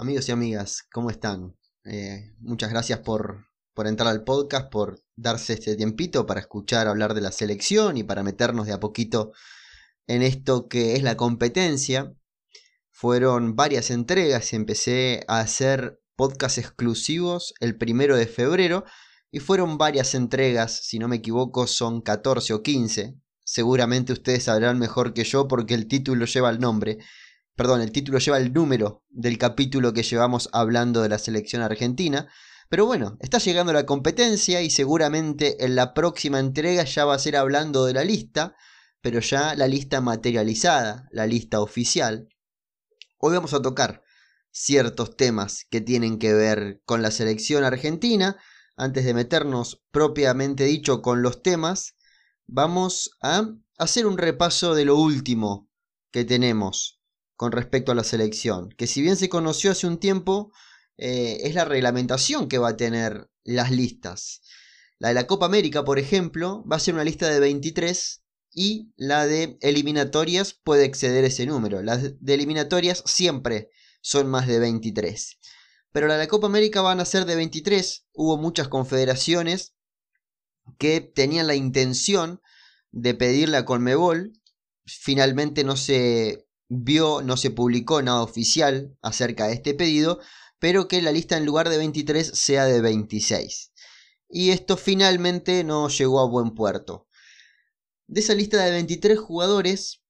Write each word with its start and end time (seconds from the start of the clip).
Amigos 0.00 0.28
y 0.28 0.32
amigas, 0.32 0.84
¿cómo 0.92 1.10
están? 1.10 1.56
Eh, 1.84 2.32
muchas 2.38 2.70
gracias 2.70 3.00
por, 3.00 3.48
por 3.74 3.88
entrar 3.88 4.08
al 4.10 4.22
podcast, 4.22 4.70
por 4.70 5.02
darse 5.16 5.54
este 5.54 5.74
tiempito 5.74 6.24
para 6.24 6.38
escuchar 6.38 6.86
hablar 6.86 7.14
de 7.14 7.20
la 7.20 7.32
selección 7.32 7.96
y 7.96 8.04
para 8.04 8.22
meternos 8.22 8.68
de 8.68 8.74
a 8.74 8.78
poquito 8.78 9.32
en 10.06 10.22
esto 10.22 10.68
que 10.68 10.94
es 10.94 11.02
la 11.02 11.16
competencia. 11.16 12.14
Fueron 12.92 13.56
varias 13.56 13.90
entregas 13.90 14.52
empecé 14.52 15.24
a 15.26 15.40
hacer 15.40 16.00
podcasts 16.14 16.58
exclusivos 16.58 17.52
el 17.58 17.76
primero 17.76 18.16
de 18.16 18.28
febrero 18.28 18.84
y 19.32 19.40
fueron 19.40 19.78
varias 19.78 20.14
entregas, 20.14 20.78
si 20.84 21.00
no 21.00 21.08
me 21.08 21.16
equivoco 21.16 21.66
son 21.66 22.02
14 22.02 22.54
o 22.54 22.62
15. 22.62 23.16
Seguramente 23.42 24.12
ustedes 24.12 24.44
sabrán 24.44 24.78
mejor 24.78 25.12
que 25.12 25.24
yo 25.24 25.48
porque 25.48 25.74
el 25.74 25.88
título 25.88 26.24
lleva 26.26 26.50
el 26.50 26.60
nombre. 26.60 26.98
Perdón, 27.58 27.80
el 27.80 27.90
título 27.90 28.20
lleva 28.20 28.38
el 28.38 28.52
número 28.52 29.02
del 29.10 29.36
capítulo 29.36 29.92
que 29.92 30.04
llevamos 30.04 30.48
hablando 30.52 31.02
de 31.02 31.08
la 31.08 31.18
selección 31.18 31.60
argentina. 31.60 32.28
Pero 32.68 32.86
bueno, 32.86 33.16
está 33.18 33.38
llegando 33.38 33.72
la 33.72 33.84
competencia 33.84 34.62
y 34.62 34.70
seguramente 34.70 35.64
en 35.64 35.74
la 35.74 35.92
próxima 35.92 36.38
entrega 36.38 36.84
ya 36.84 37.04
va 37.04 37.16
a 37.16 37.18
ser 37.18 37.34
hablando 37.34 37.84
de 37.84 37.94
la 37.94 38.04
lista, 38.04 38.54
pero 39.00 39.18
ya 39.18 39.56
la 39.56 39.66
lista 39.66 40.00
materializada, 40.00 41.08
la 41.10 41.26
lista 41.26 41.60
oficial. 41.60 42.28
Hoy 43.18 43.34
vamos 43.34 43.52
a 43.54 43.60
tocar 43.60 44.04
ciertos 44.52 45.16
temas 45.16 45.66
que 45.68 45.80
tienen 45.80 46.20
que 46.20 46.34
ver 46.34 46.80
con 46.84 47.02
la 47.02 47.10
selección 47.10 47.64
argentina. 47.64 48.36
Antes 48.76 49.04
de 49.04 49.14
meternos 49.14 49.82
propiamente 49.90 50.62
dicho 50.62 51.02
con 51.02 51.22
los 51.22 51.42
temas, 51.42 51.96
vamos 52.46 53.18
a 53.20 53.48
hacer 53.78 54.06
un 54.06 54.16
repaso 54.16 54.76
de 54.76 54.84
lo 54.84 54.94
último 54.94 55.68
que 56.12 56.24
tenemos 56.24 56.97
con 57.38 57.52
respecto 57.52 57.92
a 57.92 57.94
la 57.94 58.02
selección, 58.02 58.70
que 58.76 58.88
si 58.88 59.00
bien 59.00 59.16
se 59.16 59.28
conoció 59.28 59.70
hace 59.70 59.86
un 59.86 59.98
tiempo, 59.98 60.52
eh, 60.96 61.38
es 61.44 61.54
la 61.54 61.64
reglamentación 61.64 62.48
que 62.48 62.58
va 62.58 62.70
a 62.70 62.76
tener 62.76 63.30
las 63.44 63.70
listas. 63.70 64.40
La 64.98 65.08
de 65.08 65.14
la 65.14 65.28
Copa 65.28 65.46
América, 65.46 65.84
por 65.84 66.00
ejemplo, 66.00 66.64
va 66.66 66.74
a 66.74 66.80
ser 66.80 66.94
una 66.94 67.04
lista 67.04 67.30
de 67.30 67.38
23 67.38 68.24
y 68.52 68.90
la 68.96 69.24
de 69.28 69.56
eliminatorias 69.60 70.58
puede 70.64 70.84
exceder 70.84 71.24
ese 71.24 71.46
número. 71.46 71.80
Las 71.80 72.20
de 72.20 72.34
eliminatorias 72.34 73.04
siempre 73.06 73.70
son 74.00 74.26
más 74.26 74.48
de 74.48 74.58
23. 74.58 75.38
Pero 75.92 76.08
la 76.08 76.14
de 76.14 76.24
la 76.24 76.28
Copa 76.28 76.48
América 76.48 76.80
van 76.80 76.98
a 76.98 77.04
ser 77.04 77.24
de 77.24 77.36
23. 77.36 78.08
Hubo 78.14 78.36
muchas 78.36 78.66
confederaciones 78.66 79.76
que 80.76 81.00
tenían 81.00 81.46
la 81.46 81.54
intención 81.54 82.42
de 82.90 83.14
pedirle 83.14 83.58
a 83.58 83.64
Conmebol. 83.64 84.32
Finalmente 84.86 85.62
no 85.62 85.76
se 85.76 86.47
vio, 86.68 87.22
no 87.22 87.36
se 87.36 87.50
publicó 87.50 88.02
nada 88.02 88.22
oficial 88.22 88.96
acerca 89.02 89.46
de 89.46 89.54
este 89.54 89.74
pedido, 89.74 90.20
pero 90.58 90.88
que 90.88 91.02
la 91.02 91.12
lista 91.12 91.36
en 91.36 91.46
lugar 91.46 91.68
de 91.68 91.78
23 91.78 92.26
sea 92.34 92.64
de 92.64 92.80
26. 92.80 93.72
Y 94.28 94.50
esto 94.50 94.76
finalmente 94.76 95.64
no 95.64 95.88
llegó 95.88 96.20
a 96.20 96.28
buen 96.28 96.50
puerto. 96.54 97.06
De 98.06 98.20
esa 98.20 98.34
lista 98.34 98.62
de 98.64 98.70
23 98.70 99.18
jugadores, 99.18 100.02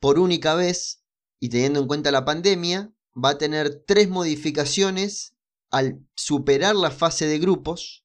por 0.00 0.18
única 0.18 0.54
vez, 0.54 1.02
y 1.40 1.48
teniendo 1.48 1.80
en 1.80 1.86
cuenta 1.86 2.10
la 2.10 2.24
pandemia, 2.24 2.92
va 3.12 3.30
a 3.30 3.38
tener 3.38 3.84
tres 3.86 4.08
modificaciones 4.08 5.34
al 5.70 6.00
superar 6.14 6.76
la 6.76 6.90
fase 6.90 7.26
de 7.26 7.38
grupos. 7.38 8.04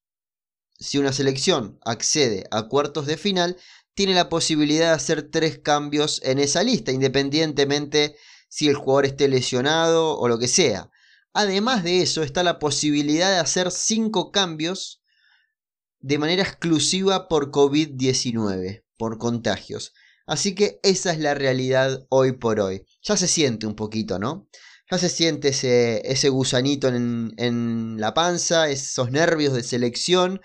Si 0.80 0.98
una 0.98 1.14
selección 1.14 1.80
accede 1.86 2.46
a 2.52 2.68
cuartos 2.68 3.06
de 3.06 3.18
final, 3.18 3.58
tiene 3.96 4.14
la 4.14 4.30
posibilidad 4.30 4.90
de 4.90 4.96
hacer 4.96 5.30
tres 5.30 5.60
cambios 5.60 6.22
en 6.24 6.40
esa 6.40 6.64
lista, 6.64 6.92
independientemente 6.92 8.16
si 8.50 8.68
el 8.68 8.76
jugador 8.76 9.06
esté 9.06 9.28
lesionado 9.28 10.18
o 10.18 10.28
lo 10.28 10.40
que 10.40 10.48
sea. 10.48 10.90
Además 11.34 11.84
de 11.84 12.02
eso, 12.02 12.22
está 12.22 12.44
la 12.44 12.60
posibilidad 12.60 13.32
de 13.32 13.40
hacer 13.40 13.72
5 13.72 14.32
cambios 14.32 15.02
de 16.00 16.20
manera 16.20 16.44
exclusiva 16.44 17.28
por 17.28 17.52
COVID-19, 17.52 18.84
por 18.98 19.18
contagios. 19.18 19.94
Así 20.26 20.54
que 20.54 20.80
esa 20.84 21.12
es 21.12 21.20
la 21.20 21.34
realidad 21.34 22.06
hoy 22.10 22.34
por 22.34 22.60
hoy. 22.60 22.86
Ya 23.02 23.18
se 23.18 23.28
siente 23.28 23.66
un 23.66 23.76
poquito, 23.76 24.20
¿no? 24.20 24.48
Ya 24.92 24.98
se 24.98 25.10
siente 25.10 25.50
ese, 25.50 26.02
ese 26.10 26.30
gusanito 26.30 26.88
en, 26.88 28.00
la 28.00 28.14
panza, 28.14 28.70
esos 28.70 29.12
nervios 29.12 29.54
de 29.54 29.64
selección, 29.64 30.42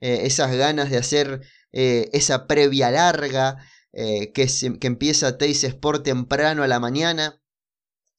eh, 0.00 0.20
esas 0.24 0.54
ganas 0.54 0.90
de 0.90 0.98
hacer 0.98 1.40
eh, 1.72 2.08
esa 2.12 2.46
previa 2.46 2.90
larga 2.90 3.58
eh, 3.92 4.32
que, 4.32 4.46
que 4.80 4.86
empieza 4.86 5.36
Teis 5.36 5.64
Sport 5.64 6.04
temprano 6.04 6.62
a 6.62 6.68
la 6.68 6.80
mañana 6.80 7.42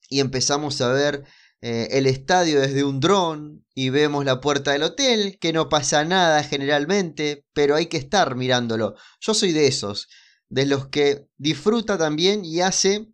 y 0.08 0.20
empezamos 0.20 0.80
a 0.80 0.92
ver 0.92 1.24
eh, 1.60 1.88
el 1.92 2.06
estadio 2.06 2.60
desde 2.60 2.84
un 2.84 3.00
dron 3.00 3.66
y 3.74 3.90
vemos 3.90 4.24
la 4.24 4.40
puerta 4.40 4.72
del 4.72 4.84
hotel, 4.84 5.38
que 5.40 5.52
no 5.52 5.68
pasa 5.68 6.04
nada 6.04 6.42
generalmente, 6.44 7.46
pero 7.52 7.74
hay 7.74 7.86
que 7.86 7.96
estar 7.96 8.36
mirándolo. 8.36 8.94
Yo 9.20 9.34
soy 9.34 9.52
de 9.52 9.66
esos, 9.66 10.08
de 10.48 10.66
los 10.66 10.88
que 10.88 11.26
disfruta 11.36 11.98
también 11.98 12.44
y 12.44 12.60
hace 12.60 13.08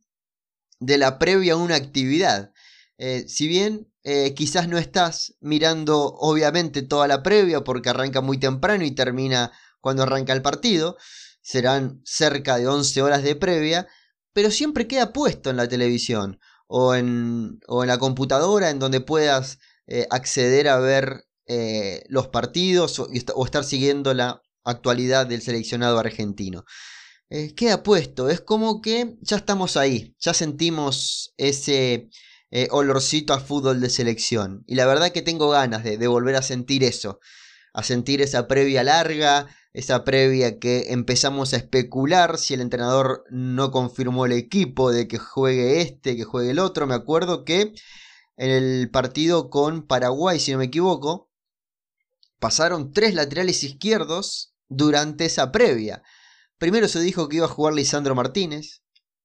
de 0.79 0.99
la 0.99 1.19
previa 1.19 1.57
una 1.57 1.77
actividad. 1.77 2.53
Si 3.27 3.49
bien 3.49 3.91
quizás 4.37 4.69
no 4.69 4.79
estás 4.79 5.35
mirando 5.41 6.15
obviamente 6.15 6.83
toda 6.83 7.09
la 7.09 7.23
previa 7.23 7.65
porque 7.65 7.89
arranca 7.89 8.21
muy 8.21 8.39
temprano 8.39 8.85
y 8.85 8.93
termina 8.93 9.53
cuando 9.85 10.03
arranca 10.05 10.33
el 10.33 10.41
partido, 10.41 10.97
serán 11.43 12.01
cerca 12.07 12.57
de 12.57 12.67
11 12.67 13.03
horas 13.03 13.23
de 13.23 13.37
previa, 13.37 13.87
pero 14.33 14.51
siempre 14.51 14.89
queda 14.89 15.13
puesto 15.13 15.51
en 15.51 15.59
la 15.59 15.69
televisión 15.69 16.41
o 16.67 16.95
en, 16.95 17.61
o 17.69 17.83
en 17.83 17.89
la 17.89 17.99
computadora 17.99 18.71
en 18.71 18.79
donde 18.79 19.03
puedas 19.03 19.59
eh, 19.87 20.07
acceder 20.09 20.69
a 20.69 20.79
ver 20.79 21.27
eh, 21.47 22.03
los 22.09 22.29
partidos 22.29 22.99
o, 22.99 23.11
estar 23.45 23.63
siguiendo 23.63 24.15
la 24.15 24.41
actualidad 24.65 25.27
del 25.27 25.43
seleccionado 25.43 25.99
argentino. 25.99 26.65
Eh, 27.29 27.55
queda 27.55 27.83
puesto, 27.83 28.31
es 28.31 28.41
como 28.41 28.81
que 28.81 29.19
ya 29.21 29.37
estamos 29.37 29.77
ahí, 29.77 30.17
ya 30.19 30.33
sentimos 30.33 31.35
ese 31.37 32.09
olorcito 32.71 33.35
a 33.35 33.41
fútbol 33.41 33.81
de 33.83 33.91
selección. 33.91 34.63
Y 34.67 34.77
la 34.77 34.87
verdad 34.87 35.11
que 35.11 35.23
tengo 35.23 35.51
ganas 35.51 35.85
de, 35.85 35.99
de 35.99 36.07
volver 36.07 36.37
a 36.37 36.43
sentir 36.43 36.85
eso, 36.85 37.19
a 37.75 37.83
sentir 37.83 38.23
esa 38.23 38.47
previa 38.47 38.85
larga, 38.85 39.49
esa 39.75 40.05
previa 40.05 40.61
que 40.61 40.93
empezamos 40.93 41.53
a 41.53 41.57
especular 41.57 42.39
si 42.39 42.55
el 42.55 42.61
entrenador 42.61 43.25
no 43.31 43.73
confirmó 43.73 44.25
el 44.25 44.33
equipo 44.33 44.93
de 44.93 45.09
que 45.09 45.19
juegue 45.19 45.81
este, 45.81 46.17
que 46.17 46.23
juegue 46.23 46.53
el 46.53 46.61
otro. 46.61 46.87
Me 46.87 46.95
acuerdo 46.95 47.45
que 47.45 47.75
en 48.37 48.51
el 48.51 48.89
partido 48.91 49.51
con 49.51 49.85
Paraguay, 49.87 50.39
si 50.39 50.53
no 50.53 50.59
me 50.59 50.67
equivoco, 50.67 51.29
pasaron 52.39 52.93
tres 52.93 53.15
laterales 53.15 53.65
izquierdos 53.65 54.55
durante 54.69 55.25
esa 55.25 55.51
previa. 55.51 56.05
Primero 56.57 56.87
se 56.87 57.01
dijo 57.01 57.29
que 57.29 57.37
iba 57.37 57.47
a 57.47 57.49
jugar 57.49 57.75
Lisandro 57.75 58.15
Martínez. 58.15 58.85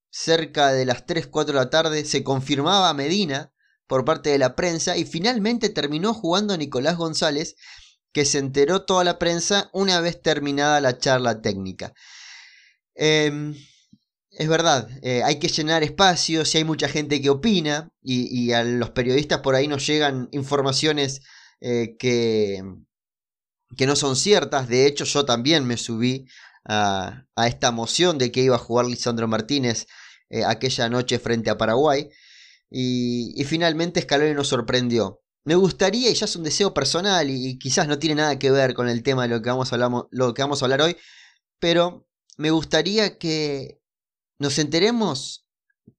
Cerca 0.10 0.72
de 0.72 0.86
las 0.86 1.06
3-4 1.06 1.46
de 1.46 1.54
la 1.54 1.70
tarde 1.70 2.06
se 2.06 2.24
confirmaba 2.24 2.92
Medina 2.96 3.54
por 3.86 4.04
parte 4.04 4.32
de 4.32 4.40
la 4.40 4.56
prensa 4.56 4.98
y 4.98 5.06
finalmente 5.06 5.70
terminó 5.70 6.16
jugando 6.16 6.58
Nicolás 6.58 6.98
González 6.98 7.56
que 8.12 8.26
se 8.26 8.40
enteró 8.40 8.84
toda 8.84 9.04
la 9.04 9.20
prensa 9.20 9.70
una 9.74 10.02
vez 10.02 10.22
terminada 10.22 10.82
la 10.82 10.98
charla 10.98 11.42
técnica. 11.42 11.94
Em, 12.96 13.56
es 14.32 14.48
verdad, 14.48 14.90
eh, 15.02 15.24
hay 15.24 15.40
que 15.40 15.48
llenar 15.48 15.84
espacios, 15.84 16.54
y 16.54 16.60
hay 16.60 16.64
mucha 16.64 16.88
gente 16.88 17.22
que 17.22 17.30
opina 17.30 17.92
y, 18.02 18.52
a 18.52 18.64
los 18.64 18.92
periodistas 18.92 19.40
por 19.40 19.56
ahí 19.56 19.68
nos 19.68 19.86
llegan 19.86 20.30
informaciones 20.32 21.22
eh, 21.62 21.96
que, 22.00 22.64
que 23.78 23.86
no 23.88 23.96
son 23.96 24.16
ciertas. 24.16 24.68
De 24.70 24.86
hecho, 24.86 25.06
yo 25.06 25.26
también 25.26 25.66
me 25.66 25.78
subí 25.78 26.28
a, 26.66 27.26
esta 27.48 27.72
moción 27.72 28.18
de 28.18 28.32
que 28.32 28.42
iba 28.42 28.56
a 28.56 28.60
jugar 28.60 28.86
Lisandro 28.86 29.28
Martínez 29.28 29.88
eh, 30.30 30.44
aquella 30.46 30.90
noche 30.90 31.20
frente 31.20 31.50
a 31.50 31.58
Paraguay. 31.58 32.10
Y, 32.70 33.34
y 33.36 33.44
finalmente 33.46 34.02
Scaloni 34.02 34.34
nos 34.34 34.48
sorprendió. 34.48 35.22
Me 35.46 35.56
gustaría, 35.56 36.10
y 36.10 36.14
ya 36.14 36.26
es 36.26 36.36
un 36.36 36.44
deseo 36.44 36.74
personal 36.74 37.30
y, 37.30 37.58
quizás 37.58 37.88
no 37.88 38.00
tiene 38.00 38.16
nada 38.16 38.38
que 38.40 38.52
ver 38.52 38.74
con 38.74 38.90
el 38.90 39.04
tema 39.04 39.24
de 39.24 39.30
lo 39.30 39.42
que 39.42 39.50
vamos 39.50 39.72
a 39.72 39.76
hablar, 39.76 39.92
lo 40.12 40.34
que 40.34 40.42
vamos 40.42 40.62
a 40.62 40.66
hablar 40.66 40.82
hoy, 40.82 40.98
pero 41.60 42.08
me 42.38 42.52
gustaría 42.52 43.18
que 43.18 43.82
nos 44.40 44.60
enteremos 44.60 45.46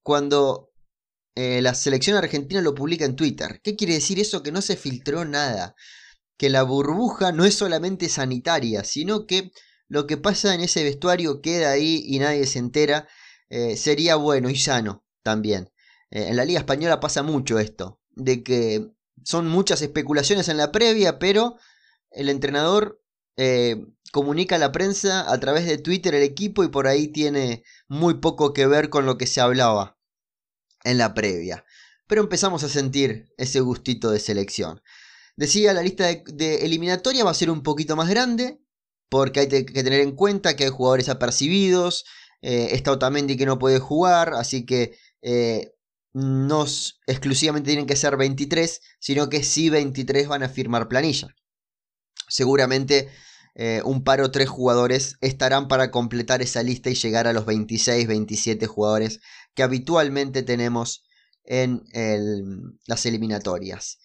cuando 0.02 0.70
eh, 1.34 1.62
la 1.62 1.74
selección 1.74 2.16
argentina 2.16 2.60
lo 2.60 2.74
publica 2.74 3.04
en 3.04 3.16
Twitter. 3.16 3.60
¿Qué 3.62 3.76
quiere 3.76 3.94
decir 3.94 4.18
eso? 4.18 4.42
Que 4.42 4.52
no 4.52 4.62
se 4.62 4.76
filtró 4.76 5.24
nada. 5.24 5.74
Que 6.36 6.50
la 6.50 6.62
burbuja 6.62 7.32
no 7.32 7.44
es 7.44 7.54
solamente 7.54 8.08
sanitaria, 8.08 8.84
sino 8.84 9.26
que 9.26 9.52
lo 9.88 10.06
que 10.06 10.16
pasa 10.16 10.54
en 10.54 10.60
ese 10.60 10.84
vestuario 10.84 11.40
queda 11.40 11.72
ahí 11.72 12.02
y 12.06 12.18
nadie 12.18 12.46
se 12.46 12.58
entera. 12.58 13.08
Eh, 13.50 13.76
sería 13.76 14.16
bueno 14.16 14.48
y 14.48 14.56
sano 14.56 15.04
también. 15.22 15.70
Eh, 16.10 16.28
en 16.28 16.36
la 16.36 16.44
Liga 16.44 16.60
Española 16.60 17.00
pasa 17.00 17.22
mucho 17.22 17.58
esto, 17.58 18.00
de 18.10 18.42
que 18.42 18.90
son 19.24 19.48
muchas 19.48 19.82
especulaciones 19.82 20.48
en 20.48 20.56
la 20.56 20.72
previa, 20.72 21.18
pero 21.18 21.56
el 22.10 22.28
entrenador 22.28 23.02
eh, 23.36 23.86
comunica 24.12 24.56
a 24.56 24.58
la 24.58 24.72
prensa 24.72 25.30
a 25.30 25.38
través 25.40 25.66
de 25.66 25.78
Twitter 25.78 26.14
el 26.14 26.22
equipo 26.22 26.64
y 26.64 26.68
por 26.68 26.86
ahí 26.86 27.08
tiene 27.08 27.64
muy 27.88 28.14
poco 28.14 28.52
que 28.52 28.66
ver 28.66 28.90
con 28.90 29.06
lo 29.06 29.16
que 29.18 29.26
se 29.26 29.40
hablaba 29.40 29.98
en 30.84 30.98
la 30.98 31.14
previa. 31.14 31.64
pero 32.06 32.22
empezamos 32.22 32.64
a 32.64 32.68
sentir 32.68 33.32
ese 33.38 33.60
gustito 33.60 34.10
de 34.10 34.18
selección. 34.18 34.82
Decía, 35.36 35.72
la 35.72 35.82
lista 35.82 36.06
de, 36.06 36.56
eliminatoria 36.66 37.24
va 37.24 37.30
a 37.30 37.34
ser 37.34 37.50
un 37.50 37.62
poquito 37.62 37.94
más 37.96 38.08
grande, 38.08 38.60
porque 39.08 39.40
hay 39.40 39.48
que 39.48 39.84
tener 39.84 40.00
en 40.00 40.16
cuenta 40.16 40.56
que 40.56 40.64
hay 40.64 40.70
jugadores 40.70 41.08
apercibidos, 41.08 42.04
eh, 42.42 42.70
está 42.72 42.92
Otamendi 42.92 43.36
que 43.36 43.46
no 43.46 43.58
puede 43.58 43.78
jugar, 43.78 44.34
así 44.34 44.66
que 44.66 44.98
eh, 45.22 45.72
no 46.12 46.66
exclusivamente 47.06 47.68
tienen 47.68 47.86
que 47.86 47.96
ser 47.96 48.16
23, 48.16 48.80
sino 48.98 49.28
que 49.28 49.42
sí 49.42 49.70
23 49.70 50.28
van 50.28 50.42
a 50.42 50.48
firmar 50.48 50.88
planilla. 50.88 51.28
Seguramente 52.28 53.10
eh, 53.54 53.82
un 53.84 54.04
par 54.04 54.20
o 54.20 54.30
tres 54.30 54.48
jugadores 54.48 55.16
estarán 55.20 55.68
para 55.68 55.90
completar 55.90 56.42
esa 56.42 56.62
lista 56.62 56.90
y 56.90 56.94
llegar 56.94 57.26
a 57.26 57.32
los 57.32 57.46
26, 57.46 58.06
27 58.06 58.66
jugadores 58.66 59.20
que 59.54 59.62
habitualmente 59.62 60.42
tenemos 60.42 61.04
en 61.44 61.82
las 62.86 63.06
eliminatorias. 63.06 63.98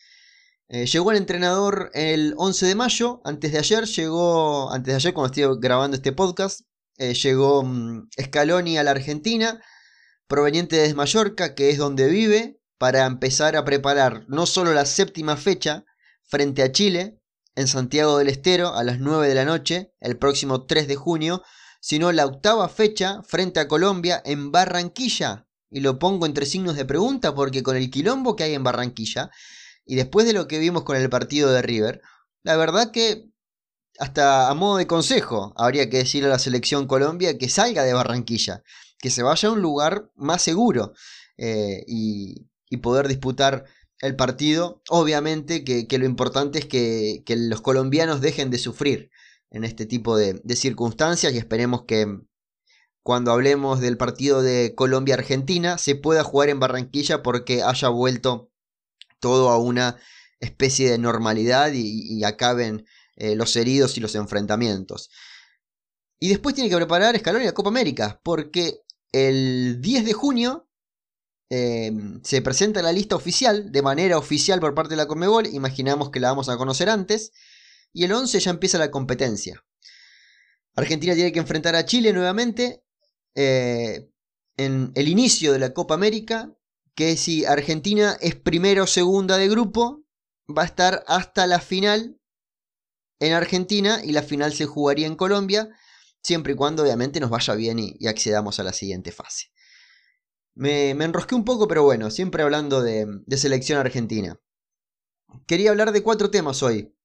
Eh, 0.68 0.88
llegó 0.88 1.12
el 1.12 1.18
entrenador 1.18 1.92
el 1.94 2.34
11 2.38 2.66
de 2.66 2.76
mayo, 2.76 3.22
antes 3.24 3.52
de 3.52 3.60
ayer 3.60 3.86
llegó, 3.86 4.72
antes 4.72 4.94
de 4.94 4.96
ayer 4.96 5.14
cuando 5.14 5.34
estoy 5.34 5.58
grabando 5.60 5.96
este 5.96 6.12
podcast, 6.12 6.62
eh, 6.98 7.14
llegó 7.14 7.64
mm, 7.64 8.10
Scaloni 8.20 8.78
a 8.80 8.84
la 8.84 8.92
Argentina, 8.92 9.62
proveniente 10.28 10.76
de 10.78 10.94
Mallorca, 10.94 11.56
que 11.56 11.70
es 11.70 11.78
donde 11.78 12.08
vive, 12.08 12.60
para 12.78 13.06
empezar 13.06 13.56
a 13.56 13.64
preparar 13.64 14.26
no 14.28 14.46
solo 14.46 14.74
la 14.74 14.86
séptima 14.86 15.38
fecha 15.38 15.86
frente 16.24 16.64
a 16.64 16.72
Chile, 16.72 17.20
en 17.56 17.68
Santiago 17.68 18.18
del 18.18 18.28
Estero, 18.28 18.76
a 18.76 18.84
las 18.84 19.00
9 19.00 19.30
de 19.30 19.36
la 19.36 19.46
noche, 19.46 19.94
el 20.02 20.18
próximo 20.18 20.66
3 20.66 20.88
de 20.88 20.96
junio, 20.96 21.42
sino 21.80 22.12
la 22.12 22.26
octava 22.26 22.68
fecha 22.68 23.22
frente 23.24 23.60
a 23.60 23.68
Colombia 23.68 24.22
en 24.26 24.52
Barranquilla. 24.52 25.48
Y 25.70 25.80
lo 25.80 26.00
pongo 26.00 26.26
entre 26.26 26.46
signos 26.46 26.76
de 26.76 26.86
pregunta 26.86 27.34
porque 27.34 27.64
con 27.64 27.78
el 27.78 27.90
quilombo 27.90 28.36
que 28.36 28.44
hay 28.44 28.54
en 28.56 28.64
Barranquilla, 28.64 29.32
y 29.86 29.96
después 29.96 30.26
de 30.26 30.34
lo 30.34 30.48
que 30.48 30.60
vimos 30.60 30.84
con 30.84 30.98
el 30.98 31.10
partido 31.10 31.52
de 31.52 31.62
River, 31.62 32.02
la 32.44 32.58
verdad 32.58 32.92
que 32.92 33.30
hasta 34.00 34.50
a 34.50 34.54
modo 34.54 34.78
de 34.78 34.88
consejo 34.88 35.54
habría 35.56 35.90
que 35.90 35.98
decirle 35.98 36.28
a 36.28 36.32
la 36.32 36.40
selección 36.40 36.88
Colombia 36.88 37.38
que 37.38 37.50
salga 37.50 37.84
de 37.84 37.94
Barranquilla, 37.94 38.64
que 39.00 39.10
se 39.10 39.24
vaya 39.24 39.50
a 39.50 39.52
un 39.52 39.62
lugar 39.62 40.10
más 40.16 40.42
seguro 40.42 40.94
eh, 41.38 41.84
y, 41.88 42.48
poder 42.82 43.08
disputar 43.08 43.64
el 44.02 44.18
partido. 44.18 44.82
Obviamente 44.90 45.64
que, 45.64 45.98
lo 45.98 46.06
importante 46.06 46.60
es 46.60 46.66
que, 46.66 47.24
los 47.26 47.62
colombianos 47.62 48.20
dejen 48.20 48.50
de 48.52 48.58
sufrir 48.58 49.12
en 49.50 49.64
este 49.64 49.86
tipo 49.86 50.18
de, 50.18 50.42
circunstancias 50.56 51.34
y 51.34 51.38
esperemos 51.38 51.84
que 51.84 52.20
cuando 53.02 53.32
hablemos 53.32 53.80
del 53.80 53.96
partido 53.96 54.42
de 54.42 54.74
Colombia-Argentina 54.76 55.78
se 55.78 55.96
pueda 55.96 56.26
jugar 56.26 56.50
en 56.50 56.60
Barranquilla 56.60 57.24
porque 57.24 57.64
haya 57.64 57.88
vuelto 57.88 58.52
todo 59.22 59.50
a 59.52 59.58
una 59.58 59.96
especie 60.42 60.92
de 60.92 60.98
normalidad 60.98 61.72
y, 61.74 62.24
acaben 62.26 62.86
eh, 63.16 63.36
los 63.36 63.56
heridos 63.56 63.98
y 63.98 64.02
los 64.02 64.16
enfrentamientos. 64.16 65.10
Y 66.20 66.30
después 66.30 66.56
tiene 66.56 66.70
que 66.70 66.76
preparar 66.76 67.18
Scaloni 67.18 67.46
la 67.46 67.54
Copa 67.54 67.70
América, 67.70 68.20
porque 68.24 68.82
el 69.16 69.82
10 69.82 70.06
de 70.06 70.14
junio 70.14 70.68
em, 71.50 72.22
se 72.24 72.42
presenta 72.42 72.82
la 72.82 72.92
lista 72.92 73.16
oficial, 73.16 73.72
de 73.72 73.82
manera 73.82 74.18
oficial 74.18 74.60
por 74.60 74.76
parte 74.76 74.92
de 74.92 74.98
la 74.98 75.08
Comebol, 75.08 75.48
imaginamos 75.48 76.10
que 76.10 76.20
la 76.20 76.30
vamos 76.30 76.50
a 76.50 76.58
conocer 76.58 76.90
antes, 76.90 77.32
y 77.94 78.04
el 78.04 78.12
11 78.12 78.40
ya 78.42 78.52
empieza 78.52 78.78
la 78.78 78.92
competencia. 78.92 79.64
Argentina 80.76 81.16
tiene 81.16 81.32
que 81.32 81.40
enfrentar 81.40 81.76
a 81.76 81.86
Chile 81.86 82.12
nuevamente 82.12 82.84
eh, 83.36 84.10
en 84.58 84.92
el 84.96 85.08
inicio 85.08 85.54
de 85.54 85.60
la 85.60 85.74
Copa 85.74 85.94
América 85.94 86.54
que 86.94 87.16
si 87.16 87.46
Argentina 87.46 88.18
es 88.20 88.36
primero 88.36 88.84
o 88.84 88.88
segunda 88.88 89.38
de 89.38 89.48
grupo, 89.48 90.04
va 90.46 90.64
a 90.64 90.66
estar 90.66 91.04
hasta 91.08 91.48
la 91.48 91.60
final 91.60 92.20
en 93.20 93.34
Argentina 93.34 94.02
y 94.04 94.12
la 94.12 94.24
final 94.24 94.54
se 94.54 94.66
jugaría 94.66 95.08
en 95.08 95.16
Colombia, 95.16 95.70
siempre 96.26 96.54
y 96.54 96.56
cuando 96.56 96.84
obviamente 96.84 97.20
nos 97.20 97.30
vaya 97.30 97.54
bien 97.56 97.80
y, 97.80 98.08
accedamos 98.08 98.60
a 98.60 98.64
la 98.64 98.74
siguiente 98.74 99.12
fase. 99.12 99.52
Me, 100.54 100.92
enrosqué 100.92 101.36
un 101.36 101.46
poco, 101.46 101.68
pero 101.68 101.84
bueno, 101.84 102.10
siempre 102.12 102.44
hablando 102.44 102.82
de, 102.82 103.06
de 103.26 103.38
selección 103.38 103.80
argentina. 103.80 104.40
Quería 105.48 105.70
hablar 105.70 105.92
de 105.92 106.02
cuatro 106.02 106.32
temas 106.32 106.64
hoy. 106.64 106.96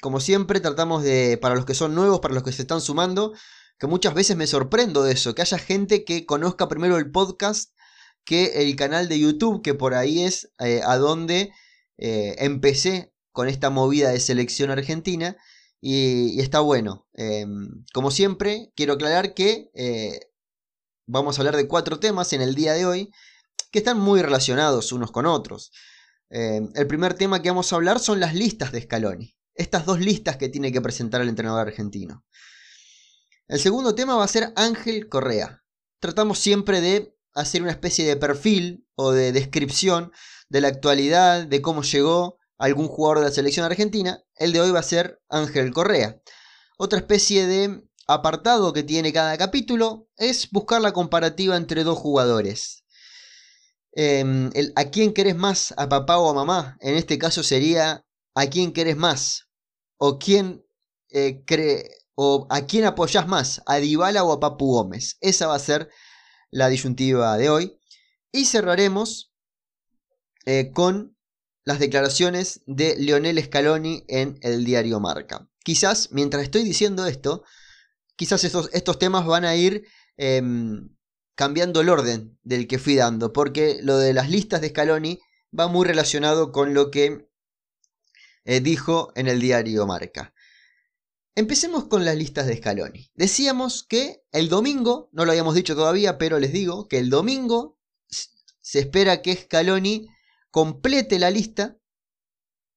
Como 0.00 0.20
siempre, 0.20 0.60
tratamos 0.60 1.02
de, 1.02 1.38
para 1.40 1.54
los 1.54 1.64
que 1.64 1.74
son 1.74 1.94
nuevos, 1.94 2.20
para 2.20 2.34
los 2.34 2.42
que 2.42 2.52
se 2.52 2.62
están 2.62 2.80
sumando, 2.80 3.32
que 3.78 3.86
muchas 3.86 4.14
veces 4.14 4.36
me 4.36 4.46
sorprendo 4.46 5.02
de 5.02 5.12
eso, 5.12 5.34
que 5.34 5.42
haya 5.42 5.58
gente 5.58 6.04
que 6.04 6.26
conozca 6.26 6.68
primero 6.68 6.98
el 6.98 7.10
podcast 7.10 7.72
que 8.28 8.62
el 8.62 8.76
canal 8.76 9.08
de 9.08 9.18
YouTube, 9.18 9.62
que 9.62 9.72
por 9.72 9.94
ahí 9.94 10.22
es 10.22 10.52
eh, 10.58 10.82
a 10.84 10.98
donde 10.98 11.50
eh, 11.96 12.36
empecé 12.40 13.10
con 13.32 13.48
esta 13.48 13.70
movida 13.70 14.10
de 14.10 14.20
selección 14.20 14.70
argentina. 14.70 15.38
Y, 15.80 16.40
está 16.40 16.60
bueno. 16.60 17.06
Em, 17.14 17.84
como 17.92 18.10
siempre, 18.10 18.72
quiero 18.74 18.94
aclarar 18.94 19.34
que 19.34 19.70
eh, 19.74 20.20
vamos 21.06 21.38
a 21.38 21.42
hablar 21.42 21.56
de 21.56 21.68
cuatro 21.68 22.00
temas 22.00 22.32
en 22.32 22.42
el 22.42 22.54
día 22.54 22.72
de 22.72 22.86
hoy 22.86 23.10
que 23.70 23.80
están 23.80 23.98
muy 23.98 24.22
relacionados 24.22 24.92
unos 24.92 25.10
con 25.10 25.26
otros. 25.26 25.70
Em, 26.30 26.70
el 26.74 26.86
primer 26.86 27.14
tema 27.14 27.42
que 27.42 27.50
vamos 27.50 27.72
a 27.72 27.76
hablar 27.76 28.00
son 28.00 28.20
las 28.20 28.34
listas 28.34 28.72
de 28.72 28.82
Scaloni. 28.82 29.36
Estas 29.54 29.86
dos 29.86 30.00
listas 30.00 30.36
que 30.36 30.48
tiene 30.48 30.72
que 30.72 30.80
presentar 30.80 31.20
el 31.20 31.28
entrenador 31.28 31.66
argentino. 31.66 32.24
El 33.48 33.58
segundo 33.60 33.94
tema 33.94 34.16
va 34.16 34.24
a 34.24 34.28
ser 34.28 34.52
Ángel 34.56 35.08
Correa. 35.08 35.62
Tratamos 36.00 36.38
siempre 36.38 36.80
de 36.80 37.16
hacer 37.34 37.62
una 37.62 37.70
especie 37.70 38.06
de 38.06 38.16
perfil 38.16 38.86
o 38.94 39.12
de 39.12 39.32
descripción 39.32 40.12
de 40.48 40.60
la 40.60 40.68
actualidad, 40.68 41.46
de 41.46 41.62
cómo 41.62 41.82
llegó 41.82 42.37
algún 42.58 42.88
jugador 42.88 43.20
de 43.20 43.24
la 43.24 43.30
selección 43.30 43.64
argentina. 43.64 44.22
El 44.34 44.52
de 44.52 44.60
hoy 44.60 44.70
va 44.70 44.80
a 44.80 44.82
ser 44.84 45.20
Ángel 45.28 45.72
Correa. 45.72 46.20
Otra 46.76 46.98
especie 46.98 47.46
de 47.46 47.82
apartado 48.06 48.72
que 48.72 48.82
tiene 48.82 49.12
cada 49.12 49.36
capítulo 49.38 50.08
es 50.16 50.50
buscar 50.50 50.80
la 50.80 50.92
comparativa 50.92 51.56
entre 51.56 51.84
dos 51.84 51.98
jugadores. 51.98 52.84
Em, 53.92 54.50
el, 54.54 54.72
¿A 54.76 54.84
quién 54.84 55.12
querés 55.12 55.36
más? 55.36 55.74
¿A 55.76 55.88
papá 55.88 56.18
o 56.18 56.30
a 56.30 56.34
mamá? 56.34 56.76
En 56.80 56.96
este 56.96 57.18
caso 57.18 57.42
sería 57.42 58.04
¿a 58.34 58.46
quién 58.46 58.72
querés 58.72 58.96
más? 58.96 59.48
¿O 59.96 60.18
quién 60.18 60.64
eh, 61.10 61.42
cree, 61.44 61.90
o 62.14 62.46
a 62.50 62.62
quién 62.62 62.84
apoyás 62.84 63.26
más? 63.26 63.62
¿A 63.66 63.76
Dybala 63.76 64.24
o 64.24 64.32
a 64.32 64.40
Papu 64.40 64.72
Gómez? 64.72 65.16
Esa 65.20 65.46
va 65.46 65.56
a 65.56 65.58
ser 65.58 65.88
la 66.50 66.68
disyuntiva 66.68 67.36
de 67.36 67.50
hoy. 67.50 67.78
Y 68.30 68.44
cerraremos 68.44 69.32
eh, 70.46 70.70
con 70.72 71.17
las 71.68 71.80
declaraciones 71.80 72.62
de 72.64 72.96
Leonel 72.96 73.44
Scaloni 73.44 74.02
en 74.08 74.38
el 74.40 74.64
diario 74.64 75.00
Marca. 75.00 75.50
Quizás, 75.62 76.08
mientras 76.12 76.44
estoy 76.44 76.64
diciendo 76.64 77.04
esto, 77.04 77.44
quizás 78.16 78.42
estos, 78.44 78.70
estos 78.72 78.98
temas 78.98 79.26
van 79.26 79.44
a 79.44 79.54
ir 79.54 79.86
em, 80.16 80.88
cambiando 81.34 81.82
el 81.82 81.90
orden 81.90 82.38
del 82.42 82.66
que 82.68 82.78
fui 82.78 82.96
dando, 82.96 83.34
porque 83.34 83.80
lo 83.82 83.98
de 83.98 84.14
las 84.14 84.30
listas 84.30 84.62
de 84.62 84.70
Scaloni 84.70 85.20
va 85.56 85.68
muy 85.68 85.86
relacionado 85.86 86.52
con 86.52 86.72
lo 86.72 86.90
que 86.90 87.28
eh, 88.46 88.60
dijo 88.60 89.12
en 89.14 89.26
el 89.26 89.38
diario 89.38 89.86
Marca. 89.86 90.32
Empecemos 91.34 91.84
con 91.84 92.06
las 92.06 92.16
listas 92.16 92.46
de 92.46 92.56
Scaloni. 92.56 93.10
Decíamos 93.14 93.84
que 93.86 94.24
el 94.32 94.48
domingo, 94.48 95.10
no 95.12 95.26
lo 95.26 95.32
habíamos 95.32 95.54
dicho 95.54 95.76
todavía, 95.76 96.16
pero 96.16 96.38
les 96.38 96.54
digo 96.54 96.88
que 96.88 96.96
el 96.96 97.10
domingo 97.10 97.78
se 98.08 98.78
espera 98.78 99.20
que 99.20 99.36
Scaloni 99.36 100.08
complete 100.50 101.18
la 101.18 101.30
lista 101.30 101.78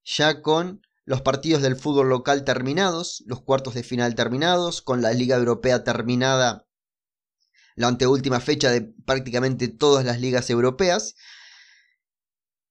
ya 0.03 0.41
con 0.41 0.81
los 1.05 1.21
partidos 1.21 1.61
del 1.61 1.75
fútbol 1.75 2.09
local 2.09 2.43
terminados, 2.43 3.23
los 3.25 3.41
cuartos 3.41 3.73
de 3.73 3.83
final 3.83 4.15
terminados, 4.15 4.81
con 4.81 5.01
la 5.01 5.13
Liga 5.13 5.35
Europea 5.35 5.83
terminada 5.83 6.67
la 7.75 7.87
anteúltima 7.87 8.39
fecha 8.39 8.69
de 8.71 8.81
prácticamente 9.05 9.67
todas 9.67 10.05
las 10.05 10.19
ligas 10.19 10.49
europeas. 10.49 11.15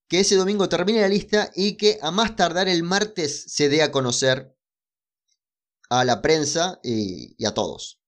Que 0.08 0.20
ese 0.20 0.36
domingo 0.36 0.68
termine 0.68 1.00
la 1.00 1.08
lista 1.08 1.50
y 1.54 1.76
que 1.76 1.98
a 2.02 2.10
más 2.10 2.36
tardar 2.36 2.68
el 2.68 2.82
martes 2.82 3.44
se 3.48 3.68
dé 3.68 3.82
a 3.82 3.92
conocer 3.92 4.56
a 5.88 6.04
la 6.04 6.20
prensa 6.20 6.80
y, 6.82 7.44
a 7.44 7.54
todos. 7.54 8.00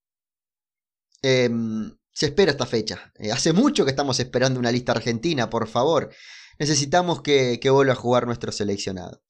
Em, 1.23 1.97
se 2.13 2.27
espera 2.27 2.51
esta 2.51 2.67
fecha. 2.67 3.13
Eh, 3.17 3.31
hace 3.31 3.53
mucho 3.53 3.85
que 3.85 3.91
estamos 3.91 4.19
esperando 4.19 4.59
una 4.59 4.73
lista 4.73 4.93
argentina, 4.93 5.49
por 5.49 5.69
favor. 5.69 6.13
Necesitamos 6.59 7.23
que, 7.23 7.59
vuelva 7.71 7.93
a 7.93 7.97
jugar 7.97 8.27
nuestro 8.27 8.53
seleccionado. 8.53 9.23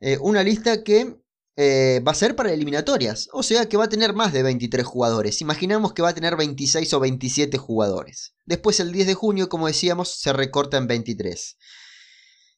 Eh, 0.00 0.18
una 0.20 0.42
lista 0.42 0.82
que 0.82 1.16
eh, 1.56 2.00
va 2.06 2.12
a 2.12 2.16
ser 2.16 2.36
para 2.36 2.52
eliminatorias, 2.52 3.28
o 3.32 3.42
sea 3.42 3.68
que 3.68 3.76
va 3.76 3.84
a 3.84 3.88
tener 3.88 4.12
más 4.12 4.32
de 4.32 4.42
23 4.42 4.84
jugadores. 4.84 5.40
Imaginamos 5.40 5.92
que 5.92 6.02
va 6.02 6.10
a 6.10 6.14
tener 6.14 6.36
26 6.36 6.92
o 6.94 7.00
27 7.00 7.58
jugadores. 7.58 8.34
Después 8.44 8.80
el 8.80 8.92
10 8.92 9.06
de 9.06 9.14
junio, 9.14 9.48
como 9.48 9.66
decíamos, 9.66 10.20
se 10.20 10.32
recorta 10.32 10.76
en 10.76 10.86
23. 10.86 11.56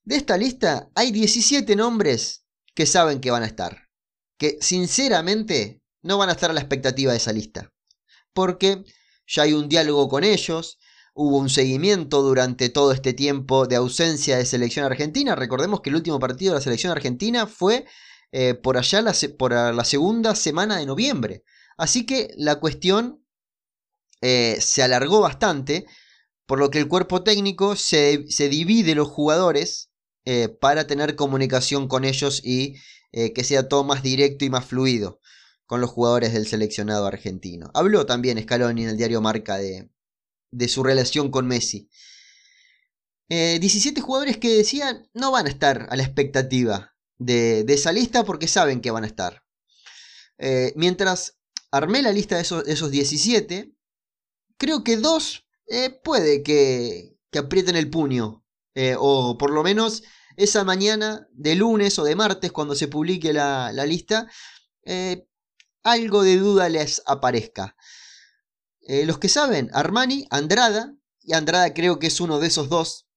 De 0.04 0.16
esta 0.16 0.36
lista 0.36 0.90
hay 0.94 1.10
17 1.12 1.76
nombres 1.76 2.44
que 2.74 2.86
saben 2.86 3.20
que 3.20 3.30
van 3.30 3.42
a 3.42 3.46
estar 3.46 3.86
que 4.38 4.58
sinceramente 4.60 5.82
no 6.02 6.18
van 6.18 6.28
a 6.28 6.32
estar 6.32 6.50
a 6.50 6.54
la 6.54 6.60
expectativa 6.60 7.12
de 7.12 7.18
esa 7.18 7.32
lista. 7.32 7.72
Porque 8.32 8.84
ya 9.26 9.42
hay 9.42 9.52
un 9.52 9.68
diálogo 9.68 10.08
con 10.08 10.24
ellos, 10.24 10.78
hubo 11.16 11.38
un 11.38 11.48
seguimiento 11.48 12.20
durante 12.20 12.68
todo 12.68 12.92
este 12.92 13.14
tiempo 13.14 13.66
de 13.66 13.76
ausencia 13.76 14.36
de 14.36 14.44
selección 14.44 14.84
argentina. 14.84 15.34
Recordemos 15.34 15.80
que 15.80 15.88
el 15.88 15.96
último 15.96 16.20
partido 16.20 16.52
de 16.52 16.58
la 16.58 16.62
selección 16.62 16.92
argentina 16.92 17.46
fue 17.46 17.86
eh, 18.32 18.54
por 18.54 18.76
allá 18.76 19.00
la, 19.00 19.14
por 19.38 19.52
la 19.52 19.84
segunda 19.84 20.34
semana 20.34 20.76
de 20.76 20.84
noviembre. 20.84 21.42
Así 21.78 22.04
que 22.04 22.28
la 22.36 22.56
cuestión 22.56 23.24
eh, 24.20 24.58
se 24.60 24.82
alargó 24.82 25.20
bastante, 25.20 25.86
por 26.44 26.58
lo 26.58 26.70
que 26.70 26.78
el 26.78 26.88
cuerpo 26.88 27.22
técnico 27.22 27.76
se, 27.76 28.18
divide 28.50 28.94
los 28.94 29.08
jugadores 29.08 29.90
eh, 30.26 30.48
para 30.48 30.86
tener 30.86 31.16
comunicación 31.16 31.88
con 31.88 32.04
ellos 32.04 32.40
y 32.44 32.76
que 33.34 33.44
sea 33.44 33.66
todo 33.66 33.82
más 33.82 34.02
directo 34.02 34.44
y 34.44 34.50
más 34.50 34.66
fluido 34.66 35.20
con 35.64 35.80
los 35.80 35.88
jugadores 35.88 36.34
del 36.34 36.46
seleccionado 36.46 37.06
argentino. 37.06 37.70
Habló 37.72 38.04
también 38.04 38.38
Scaloni 38.42 38.82
en 38.82 38.90
el 38.90 38.98
diario 38.98 39.22
Marca 39.22 39.56
de, 39.56 39.88
de 40.50 40.68
su 40.68 40.82
relación 40.82 41.30
con 41.30 41.46
Messi. 41.46 41.88
17 43.28 44.00
jugadores 44.00 44.36
que 44.36 44.56
decían 44.56 45.08
no 45.12 45.32
van 45.32 45.46
a 45.46 45.48
estar 45.48 45.88
a 45.90 45.96
la 45.96 46.04
expectativa 46.04 46.96
de, 47.18 47.64
esa 47.68 47.92
lista 47.92 48.24
porque 48.24 48.48
saben 48.48 48.80
que 48.80 48.90
van 48.90 49.04
a 49.04 49.08
estar. 49.08 49.42
Eh, 50.38 50.72
mientras 50.76 51.38
armé 51.70 52.02
la 52.02 52.12
lista 52.12 52.36
de 52.36 52.42
esos, 52.42 52.90
17, 52.90 53.72
creo 54.56 54.84
que 54.84 54.96
dos 54.96 55.46
eh, 55.68 55.90
puede 55.90 56.42
que, 56.42 57.16
que, 57.30 57.38
aprieten 57.38 57.76
el 57.76 57.90
puño. 57.90 58.44
Eh, 58.74 58.94
o 58.98 59.38
por 59.38 59.50
lo 59.50 59.62
menos 59.62 60.02
esa 60.36 60.62
mañana 60.64 61.26
de 61.32 61.54
lunes 61.54 61.98
o 61.98 62.04
de 62.04 62.14
martes 62.14 62.52
cuando 62.52 62.74
se 62.74 62.88
publique 62.88 63.32
la, 63.32 63.72
la 63.72 63.86
lista, 63.86 64.30
algo 65.82 66.22
de 66.22 66.36
duda 66.36 66.68
les 66.68 67.02
aparezca. 67.06 67.76
Los 68.88 69.18
que 69.18 69.28
saben, 69.28 69.70
Armani, 69.72 70.26
Andrada, 70.30 70.94
y 71.20 71.34
Andrada 71.34 71.74
creo 71.74 71.98
que 71.98 72.06
es 72.06 72.20
uno 72.20 72.38
de 72.38 72.46
esos 72.46 72.68
dos 72.68 73.08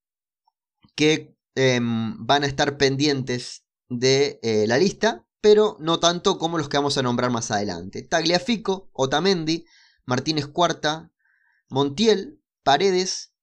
que 0.95 1.37
em, 1.55 2.15
van 2.25 2.43
a 2.43 2.47
estar 2.47 2.77
pendientes 2.77 3.63
de 3.87 4.39
eh, 4.41 4.65
la 4.67 4.77
lista, 4.77 5.25
pero 5.41 5.77
no 5.79 5.99
tanto 5.99 6.37
como 6.37 6.57
los 6.57 6.69
que 6.69 6.77
vamos 6.77 6.97
a 6.97 7.03
nombrar 7.03 7.31
más 7.31 7.51
adelante. 7.51 8.01
Tagliafico, 8.01 8.89
Otamendi, 8.93 9.65
Martínez 10.05 10.47
Cuarta, 10.47 11.11
Montiel, 11.69 12.41
Paredes, 12.63 13.33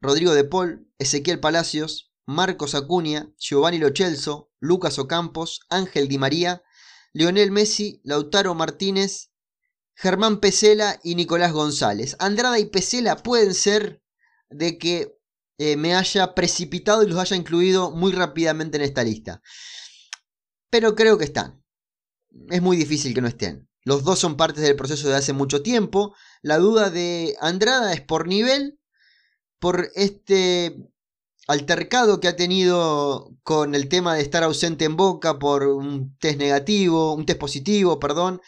Rodrigo 0.00 0.32
de 0.32 0.44
Paul, 0.44 0.88
Ezequiel 0.98 1.40
Palacios, 1.40 2.12
Marcos 2.26 2.74
Acuña, 2.74 3.30
Giovanni 3.38 3.78
Lochelso, 3.78 4.50
Lucas 4.60 4.98
Ocampos, 4.98 5.60
Ángel 5.68 6.08
Di 6.08 6.16
María, 6.16 6.62
Lionel 7.12 7.50
Messi, 7.50 8.00
Lautaro 8.04 8.54
Martínez, 8.54 9.29
Germán 9.94 10.40
Pesela 10.40 10.98
y 11.02 11.14
Nicolás 11.14 11.52
González. 11.52 12.16
Andrada 12.18 12.58
y 12.58 12.66
Pesela 12.66 13.16
pueden 13.16 13.54
ser 13.54 14.02
de 14.48 14.78
que 14.78 15.16
eh, 15.58 15.76
me 15.76 15.94
haya 15.94 16.34
precipitado 16.34 17.02
y 17.02 17.06
los 17.06 17.18
haya 17.18 17.36
incluido 17.36 17.90
muy 17.90 18.12
rápidamente 18.12 18.78
en 18.78 18.84
esta 18.84 19.04
lista. 19.04 19.42
Pero 20.70 20.94
creo 20.94 21.18
que 21.18 21.24
están. 21.24 21.62
Es 22.48 22.62
muy 22.62 22.76
difícil 22.76 23.12
que 23.14 23.20
no 23.20 23.28
estén. 23.28 23.68
Los 23.84 24.04
dos 24.04 24.18
son 24.18 24.36
partes 24.36 24.62
del 24.62 24.76
proceso 24.76 25.08
de 25.08 25.16
hace 25.16 25.32
mucho 25.32 25.62
tiempo. 25.62 26.14
La 26.42 26.58
duda 26.58 26.90
de 26.90 27.36
Andrada 27.40 27.92
es 27.92 28.00
por 28.00 28.26
nivel, 28.26 28.78
por 29.58 29.90
este 29.94 30.76
altercado 31.46 32.20
que 32.20 32.28
ha 32.28 32.36
tenido 32.36 33.34
con 33.42 33.74
el 33.74 33.88
tema 33.88 34.14
de 34.14 34.22
estar 34.22 34.44
ausente 34.44 34.84
en 34.84 34.96
Boca 34.96 35.38
por 35.38 35.66
un 35.66 36.16
test 36.18 36.38
negativo, 36.38 37.14
un 37.14 37.26
test 37.26 37.40
positivo, 37.40 37.98
perdón. 37.98 38.40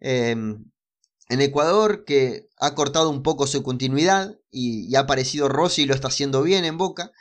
Em, 0.00 0.64
en 1.28 1.40
Ecuador, 1.40 2.04
que 2.04 2.48
ha 2.58 2.74
cortado 2.74 3.10
un 3.10 3.22
poco 3.22 3.46
su 3.46 3.62
continuidad 3.62 4.38
y, 4.50 4.94
ha 4.96 5.00
aparecido 5.00 5.48
Rossi 5.48 5.82
y 5.82 5.86
lo 5.86 5.94
está 5.94 6.08
haciendo 6.08 6.42
bien 6.42 6.64
en 6.64 6.78
Boca. 6.78 7.12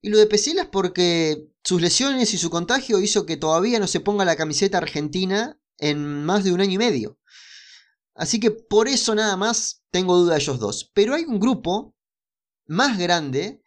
Y 0.00 0.10
lo 0.10 0.18
de 0.18 0.26
Pesela 0.26 0.62
es 0.62 0.68
porque 0.68 1.48
sus 1.64 1.80
lesiones 1.80 2.34
y 2.34 2.38
su 2.38 2.50
contagio 2.50 3.00
hizo 3.00 3.24
que 3.24 3.38
todavía 3.38 3.78
no 3.78 3.86
se 3.86 4.00
ponga 4.00 4.26
la 4.26 4.36
camiseta 4.36 4.78
argentina 4.78 5.58
en 5.78 6.24
más 6.24 6.44
de 6.44 6.52
un 6.52 6.60
año 6.60 6.72
y 6.72 6.78
medio. 6.78 7.18
Así 8.14 8.38
que 8.38 8.50
por 8.50 8.86
eso 8.86 9.14
nada 9.14 9.36
más 9.36 9.82
tengo 9.90 10.16
duda 10.16 10.34
de 10.34 10.40
ellos 10.40 10.58
dos. 10.58 10.90
Pero 10.94 11.14
hay 11.14 11.24
un 11.24 11.40
grupo 11.40 11.96
más 12.66 12.98
grande 12.98 13.62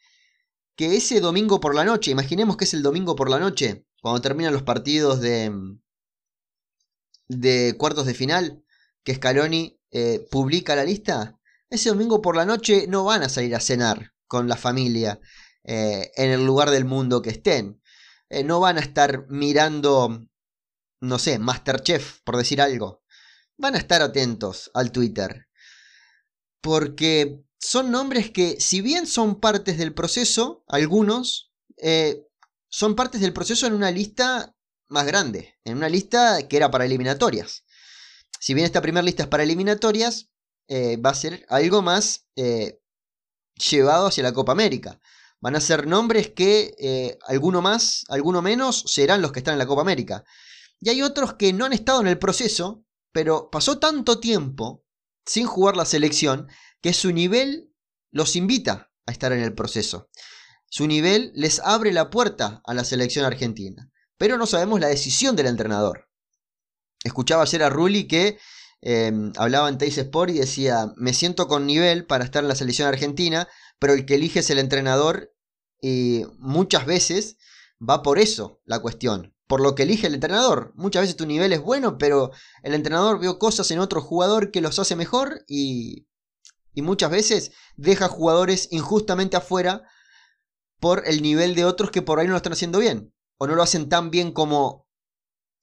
que 0.76 0.96
ese 0.96 1.20
domingo 1.20 1.60
por 1.60 1.74
la 1.74 1.84
noche, 1.84 2.12
imaginemos 2.12 2.56
que 2.56 2.66
es 2.66 2.74
el 2.76 2.84
domingo 2.84 3.16
por 3.16 3.32
la 3.32 3.40
noche, 3.40 3.88
cuando 4.02 4.22
terminan 4.22 4.54
los 4.54 4.62
partidos 4.62 5.20
de, 5.20 5.52
de 7.28 7.76
cuartos 7.80 8.06
de 8.06 8.14
final, 8.14 8.64
que 9.08 9.16
Scaloni 9.16 9.80
eh, 9.90 10.28
publica 10.30 10.76
la 10.76 10.84
lista, 10.84 11.40
ese 11.70 11.88
domingo 11.88 12.22
por 12.22 12.36
la 12.36 12.44
noche 12.44 12.88
no 12.90 13.06
van 13.06 13.24
a 13.24 13.30
salir 13.30 13.56
a 13.56 13.62
cenar 13.62 14.12
con 14.28 14.50
la 14.50 14.58
familia 14.58 15.22
eh, 15.64 16.12
en 16.18 16.30
el 16.30 16.46
lugar 16.46 16.72
del 16.72 16.84
mundo 16.84 17.22
que 17.22 17.30
estén. 17.30 17.82
Eh, 18.28 18.44
no 18.44 18.60
van 18.60 18.78
a 18.78 18.82
estar 18.82 19.26
mirando, 19.30 20.28
no 21.00 21.20
sé, 21.20 21.40
Masterchef, 21.40 22.20
por 22.26 22.36
decir 22.36 22.62
algo. 22.62 23.02
Van 23.56 23.76
a 23.76 23.78
estar 23.78 24.02
atentos 24.02 24.72
al 24.74 24.92
Twitter. 24.92 25.48
Porque 26.60 27.46
son 27.58 27.90
nombres 27.92 28.30
que, 28.30 28.60
si 28.60 28.82
bien 28.82 29.08
son 29.08 29.40
partes 29.40 29.78
del 29.78 29.94
proceso, 29.94 30.66
algunos, 30.68 31.54
son 32.68 32.96
partes 32.98 33.22
del 33.22 33.32
proceso 33.32 33.68
en 33.68 33.74
una 33.74 33.90
lista 33.90 34.54
más 34.90 35.06
grande, 35.06 35.56
en 35.64 35.78
una 35.78 35.88
lista 35.88 36.46
que 36.50 36.58
era 36.58 36.70
para 36.70 36.84
eliminatorias 36.84 37.64
si 38.39 38.53
bien 38.53 38.65
esta 38.65 38.81
primera 38.81 39.03
lista 39.03 39.24
es 39.24 39.29
para 39.29 39.43
eliminatorias, 39.43 40.29
eh, 40.67 40.98
va 40.98 41.12
a 41.12 41.15
ser 41.15 41.46
algo 41.50 41.81
más 41.81 42.27
eh, 42.36 42.79
llevado 43.69 44.07
hacia 44.07 44.24
la 44.24 44.34
Copa 44.34 44.51
América. 44.51 45.00
Van 45.39 45.55
a 45.55 45.62
ser 45.62 45.88
nombres 45.88 46.29
que 46.29 46.75
eh, 46.79 47.17
alguno 47.27 47.62
más, 47.62 48.05
alguno 48.10 48.41
menos, 48.41 48.84
serán 48.88 49.22
los 49.22 49.31
que 49.31 49.39
están 49.39 49.53
en 49.53 49.60
la 49.60 49.67
Copa 49.67 49.81
América. 49.81 50.24
Y 50.79 50.89
hay 50.89 51.01
otros 51.01 51.34
que 51.34 51.53
no 51.53 51.65
han 51.65 51.74
estado 51.74 52.01
en 52.01 52.07
el 52.07 52.19
proceso, 52.19 52.84
pero 53.12 53.50
pasó 53.50 53.79
tanto 53.79 54.19
tiempo 54.19 54.84
sin 55.25 55.46
jugar 55.46 55.75
la 55.75 55.86
selección 55.86 56.48
que 56.81 56.93
su 56.93 57.12
nivel 57.12 57.72
los 58.12 58.36
invita 58.36 58.91
a 59.05 59.12
estar 59.12 59.31
en 59.31 59.41
el 59.41 59.53
proceso. 59.53 60.10
Su 60.69 60.88
nivel 60.88 61.31
les 61.34 61.60
abre 61.60 61.93
la 61.93 62.10
puerta 62.10 62.62
a 62.65 62.74
la 62.74 62.84
selección 62.84 63.25
argentina. 63.25 63.89
Pero 64.17 64.38
no 64.38 64.46
sabemos 64.46 64.79
la 64.79 64.88
decisión 64.88 65.36
del 65.36 65.48
entrenador. 65.48 66.07
Escuchaba 67.04 67.44
ayer 67.44 67.63
a 67.63 67.70
Rulli 67.70 68.08
que 68.08 68.38
eh, 68.82 69.12
hablaba 69.38 69.70
en 69.70 69.77
Teis 69.77 69.98
Sport 69.98 70.32
y 70.32 70.39
decía, 70.39 70.94
me 70.96 71.13
siento 71.13 71.48
con 71.48 71.66
nivel 71.66 72.06
para 72.06 72.24
estar 72.24 72.44
en 72.44 72.50
la 72.50 72.56
selección 72.56 72.88
argentina, 72.88 73.48
pero 73.80 73.94
el 73.94 74.06
que 74.06 74.16
elige 74.16 74.39
es 74.39 74.50
el 74.50 74.60
entrenador 74.60 75.34
y 75.82 76.24
muchas 76.38 76.86
veces 76.86 77.38
va 77.77 78.01
por 78.01 78.20
eso 78.20 78.62
la 78.66 78.80
cuestión, 78.80 79.36
por 79.48 79.62
lo 79.62 79.75
que 79.75 79.84
elige 79.84 80.08
el 80.08 80.16
entrenador. 80.16 80.74
Muchas 80.75 81.04
veces 81.04 81.16
tu 81.16 81.25
nivel 81.25 81.54
es 81.54 81.62
bueno, 81.62 81.98
pero 81.98 82.32
el 82.63 82.74
entrenador 82.74 83.20
vio 83.20 83.39
cosas 83.39 83.70
en 83.72 83.80
otro 83.80 84.01
jugador 84.01 84.51
que 84.51 84.62
los 84.62 84.80
hace 84.80 84.96
mejor 84.96 85.44
y, 85.48 86.08
y 86.74 86.82
muchas 86.82 87.12
veces 87.12 87.51
deja 87.75 88.08
jugadores 88.08 88.68
injustamente 88.72 89.38
afuera 89.38 89.84
por 90.80 91.08
el 91.08 91.22
nivel 91.22 91.56
de 91.56 91.66
otros 91.66 91.92
que 91.92 92.01
por 92.01 92.20
ahí 92.20 92.27
no 92.27 92.34
lo 92.34 92.38
están 92.38 92.54
haciendo 92.54 92.80
bien 92.80 93.13
o 93.38 93.48
no 93.48 93.56
lo 93.56 93.63
hacen 93.63 93.89
tan 93.89 94.12
bien 94.12 94.32
como 94.32 94.87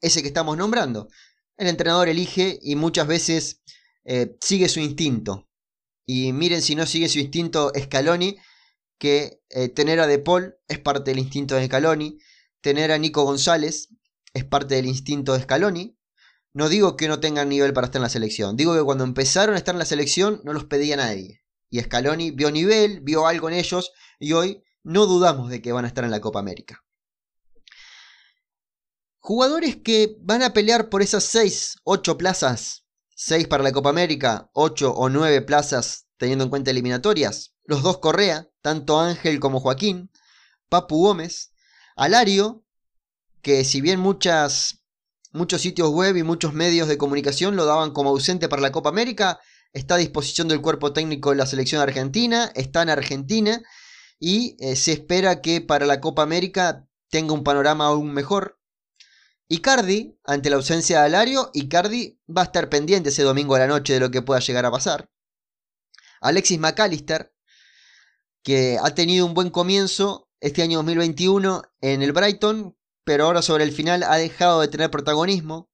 ese 0.01 0.23
que 0.23 0.29
estamos 0.29 0.57
nombrando. 0.57 1.09
El 1.57 1.69
entrenador 1.69 2.09
elige 2.09 2.59
y 2.63 2.77
muchas 2.77 3.07
veces 3.07 3.63
eh, 4.05 4.37
sigue 4.41 4.69
su 4.69 4.81
instinto. 4.81 5.49
Y 6.07 6.33
miren 6.33 6.63
si 6.63 6.75
no 6.75 6.87
sigue 6.87 7.09
su 7.09 7.19
instinto 7.19 7.73
Scaloni, 7.79 8.37
que 8.99 9.43
eh, 9.51 9.69
tener 9.69 10.01
a 10.01 10.07
De 10.07 10.19
Paul 10.19 10.57
es 10.69 10.79
parte 10.79 11.11
del 11.11 11.21
instinto 11.21 11.55
de 11.55 11.67
Scaloni, 11.67 12.19
tener 12.61 12.93
a 12.93 12.99
Nico 12.99 13.25
González 13.25 13.89
es 14.33 14.45
parte 14.45 14.75
del 14.75 14.87
instinto 14.87 15.35
de 15.35 15.43
Scaloni. 15.43 15.97
No 16.53 16.69
digo 16.69 16.97
que 16.97 17.09
no 17.09 17.21
tengan 17.21 17.49
nivel 17.49 17.73
para 17.73 17.87
estar 17.87 17.99
en 17.99 18.05
la 18.05 18.09
selección, 18.09 18.57
digo 18.57 18.75
que 18.75 18.83
cuando 18.83 19.05
empezaron 19.05 19.55
a 19.55 19.59
estar 19.59 19.75
en 19.75 19.81
la 19.81 19.85
selección 19.85 20.41
no 20.45 20.53
los 20.53 20.65
pedía 20.65 20.97
nadie. 20.97 21.43
Y 21.71 21.81
Scaloni 21.81 22.31
vio 22.31 22.51
nivel, 22.51 23.01
vio 23.01 23.27
algo 23.27 23.49
en 23.49 23.55
ellos 23.55 23.93
y 24.21 24.33
hoy 24.33 24.63
no 24.85 25.07
dudamos 25.07 25.51
de 25.51 25.61
que 25.61 25.73
van 25.73 25.85
a 25.85 25.89
estar 25.89 26.05
en 26.05 26.11
la 26.11 26.21
Copa 26.21 26.39
América. 26.39 26.84
Jugadores 29.26 29.76
que 29.76 30.19
van 30.21 30.43
a 30.43 30.52
pelear 30.52 30.90
por 30.90 31.00
esas 31.00 31.25
6, 31.25 31.76
8 31.85 32.19
plazas, 32.19 32.85
6 33.16 33.49
para 33.49 33.62
la 33.62 33.73
Copa 33.73 33.88
América, 33.88 34.50
8 34.52 34.93
o 34.93 35.09
9 35.09 35.40
plazas 35.40 36.09
teniendo 36.19 36.45
en 36.45 36.50
cuenta 36.50 36.71
eliminatorias. 36.71 37.54
Los 37.64 37.83
dos 37.83 38.00
Correa, 38.00 38.50
tanto 38.61 39.00
Ángel 39.00 39.40
como 39.40 39.61
Joaquín, 39.61 40.11
Papu 40.69 41.00
Gómez, 41.00 41.54
Alario, 41.97 42.66
que 43.40 43.64
si 43.64 43.81
bien 43.81 43.99
muchas, 43.99 44.83
muchos 45.33 45.62
sitios 45.62 45.88
web 45.88 46.19
y 46.19 46.23
muchos 46.23 46.52
medios 46.52 46.87
de 46.87 46.99
comunicación 46.99 47.57
lo 47.57 47.64
daban 47.64 47.93
como 47.93 48.11
ausente 48.11 48.50
para 48.50 48.61
la 48.61 48.73
Copa 48.73 48.90
América, 48.90 49.40
está 49.73 49.95
a 49.95 49.99
disposición 50.04 50.49
del 50.49 50.61
cuerpo 50.61 50.93
técnico 50.93 51.31
de 51.31 51.37
la 51.37 51.47
selección 51.47 51.81
argentina, 51.81 52.52
está 52.54 52.83
en 52.83 52.90
Argentina 52.90 53.62
y 54.21 54.54
eh, 54.59 54.76
se 54.76 54.93
espera 54.93 55.40
que 55.40 55.62
para 55.62 55.87
la 55.87 56.02
Copa 56.02 56.23
América 56.23 56.87
tenga 57.09 57.33
un 57.33 57.43
panorama 57.43 57.87
aún 57.87 58.12
mejor. 58.12 58.59
Icardi, 59.49 60.19
ante 60.25 60.51
la 60.51 60.57
ausencia 60.57 61.01
de 61.01 61.07
Alario, 61.07 61.51
Icardi 61.53 62.19
va 62.27 62.43
a 62.43 62.45
estar 62.45 62.69
pendiente 62.69 63.11
ese 63.11 63.23
domingo 63.23 63.55
a 63.55 63.59
la 63.59 63.67
noche 63.67 63.93
de 63.93 64.01
lo 64.01 64.11
que 64.11 64.23
pueda 64.23 64.41
llegar 64.41 64.65
a 64.65 64.71
pasar. 64.71 65.11
Alexis 66.21 66.59
McAllister, 66.59 67.35
que 68.43 68.79
ha 68.83 68.95
tenido 68.95 69.27
un 69.27 69.35
buen 69.35 69.51
comienzo 69.51 70.31
este 70.41 70.63
año 70.63 70.79
2021 70.79 71.63
en 71.83 72.03
el 72.03 72.13
Brighton, 72.13 72.77
pero 73.05 73.27
ahora 73.27 73.43
sobre 73.43 73.65
el 73.65 73.73
final 73.73 74.03
ha 74.03 74.17
dejado 74.17 74.61
de 74.61 74.69
tener 74.69 74.91
protagonismo. 74.91 75.71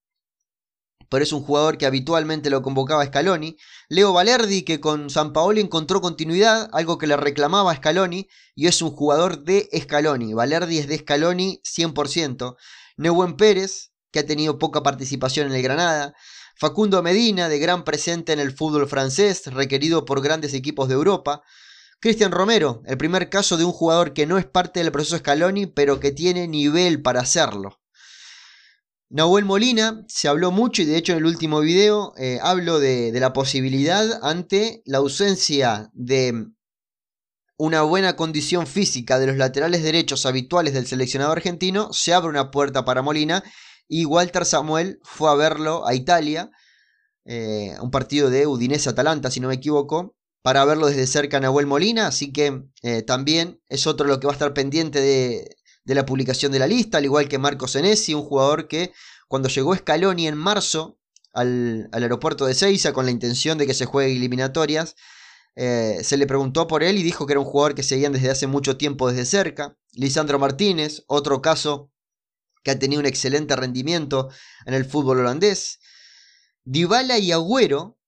Pero 1.09 1.25
es 1.25 1.33
un 1.33 1.43
jugador 1.43 1.77
que 1.77 1.87
habitualmente 1.87 2.50
lo 2.50 2.62
convocaba 2.62 3.05
Scaloni. 3.05 3.57
Leo 3.89 4.12
Valerdi, 4.12 4.62
que 4.62 4.81
con 4.81 5.11
San 5.11 5.33
Paolo 5.33 5.61
encontró 5.61 6.00
continuidad, 6.00 6.69
algo 6.73 6.99
que 6.99 7.09
le 7.09 7.17
reclamaba 7.17 7.73
a 7.73 7.77
Scaloni, 7.77 8.29
y 8.55 8.69
es 8.69 8.81
un 8.81 8.91
jugador 8.93 9.43
de 9.43 9.69
Scaloni. 9.77 10.35
Valerdi 10.35 10.79
es 10.79 10.87
de 10.87 10.99
Scaloni 10.99 11.61
100%. 11.65 12.57
Neuwen 13.00 13.38
Pérez, 13.38 13.92
que 14.12 14.19
ha 14.19 14.26
tenido 14.26 14.59
poca 14.59 14.83
participación 14.83 15.47
en 15.47 15.54
el 15.54 15.62
Granada. 15.62 16.14
Facundo 16.54 17.02
Medina, 17.02 17.49
de 17.49 17.59
gran 17.59 17.83
presente 17.83 18.35
en 18.35 18.40
el 18.40 18.52
fútbol 18.52 18.87
francés, 18.87 19.47
requerido 19.47 20.04
por 20.04 20.21
grandes 20.21 20.52
equipos 20.52 20.87
de 20.88 20.95
Europa. 20.95 21.40
Cristian 21.99 22.30
Romero, 22.30 22.83
el 22.85 22.99
primer 22.99 23.30
caso 23.30 23.57
de 23.57 23.64
un 23.64 23.73
jugador 23.73 24.12
que 24.12 24.26
no 24.26 24.37
es 24.37 24.45
parte 24.45 24.80
del 24.80 24.92
proceso 24.92 25.16
Scaloni, 25.16 25.66
pero 25.66 25.99
que 25.99 26.12
tiene 26.12 26.47
nivel 26.47 27.00
para 27.00 27.21
hacerlo. 27.21 27.80
Nahuel 29.09 29.47
Molina, 29.47 30.04
se 30.07 30.28
habló 30.28 30.50
mucho 30.50 30.83
y 30.83 30.85
de 30.85 30.99
hecho 30.99 31.12
en 31.12 31.19
el 31.19 31.26
último 31.26 31.61
video 31.61 32.12
eh, 32.19 32.38
hablo 32.42 32.80
de, 32.80 33.12
de 33.12 33.21
la 33.21 33.33
posibilidad 33.33 34.21
ante 34.23 34.83
la 34.85 34.99
ausencia 34.99 35.90
de 35.95 36.49
una 37.61 37.83
buena 37.83 38.17
condición 38.17 38.67
física 38.67 39.19
de 39.19 39.26
los 39.26 39.37
laterales 39.37 39.83
derechos 39.83 40.25
habituales 40.25 40.73
del 40.73 40.87
seleccionado 40.87 41.31
argentino, 41.33 41.93
se 41.93 42.14
abre 42.14 42.31
una 42.31 42.50
puerta 42.50 42.87
para 42.87 43.02
Molina 43.02 43.45
y 43.87 44.07
Walter 44.07 44.47
Samuel 44.47 44.99
fue 45.02 45.31
a 45.31 45.35
verlo 45.35 45.87
a 45.87 45.93
Italia, 45.93 46.50
eh, 47.26 47.75
un 47.83 47.90
partido 47.90 48.31
de 48.31 48.47
Udinese-Atalanta 48.47 49.31
si 49.31 49.40
no 49.40 49.49
me 49.49 49.57
equivoco, 49.57 50.17
para 50.40 50.64
verlo 50.64 50.87
desde 50.87 51.07
cerca 51.07 51.37
a 51.37 51.40
Nahuel 51.40 51.67
Molina, 51.67 52.07
así 52.07 52.33
que 52.33 52.62
eh, 52.83 53.02
también 53.02 53.61
es 53.69 53.87
otro 53.87 54.07
lo 54.07 54.19
que 54.21 54.26
va 54.26 54.33
a 54.33 54.37
estar 54.37 54.55
pendiente 54.55 54.99
de, 55.02 55.55
la 55.85 56.07
publicación 56.07 56.52
de 56.52 56.61
la 56.61 56.67
lista, 56.67 56.97
al 56.97 57.05
igual 57.05 57.29
que 57.29 57.37
Marco 57.37 57.69
Senesi, 57.69 58.14
un 58.14 58.23
jugador 58.23 58.69
que 58.69 58.95
cuando 59.29 59.50
llegó 59.50 59.76
Scaloni 59.76 60.29
en 60.29 60.37
marzo 60.38 60.99
al, 61.35 61.90
aeropuerto 61.93 62.47
de 62.47 62.55
Seiza 62.55 62.95
con 62.95 63.05
la 63.05 63.11
intención 63.11 63.59
de 63.59 63.67
que 63.67 63.75
se 63.75 63.85
juegue 63.85 64.12
eliminatorias, 64.17 64.95
eh, 65.57 66.00
se 66.02 66.16
le 66.16 66.26
preguntó 66.26 66.66
por 66.66 66.83
él 66.83 66.99
y 66.99 67.02
dijo 67.02 67.26
que 67.26 67.33
era 67.33 67.40
un 67.40 67.47
jugador 67.47 67.75
que 67.75 67.83
seguían 67.83 68.12
desde 68.12 68.30
hace 68.30 68.47
mucho 68.47 68.76
tiempo 68.76 69.11
desde 69.11 69.26
cerca. 69.26 69.76
Lisandro 69.92 70.38
Martínez, 70.38 71.04
otro 71.07 71.42
caso 71.42 71.90
que 72.62 72.71
ha 72.71 72.78
tenido 72.78 73.00
un 73.00 73.07
excelente 73.07 73.57
rendimiento 73.57 74.28
en 74.66 74.75
el 74.75 74.85
fútbol 74.85 75.21
holandés. 75.21 75.80
Dybala 76.64 77.19
y 77.19 77.33
Agüero, 77.33 77.99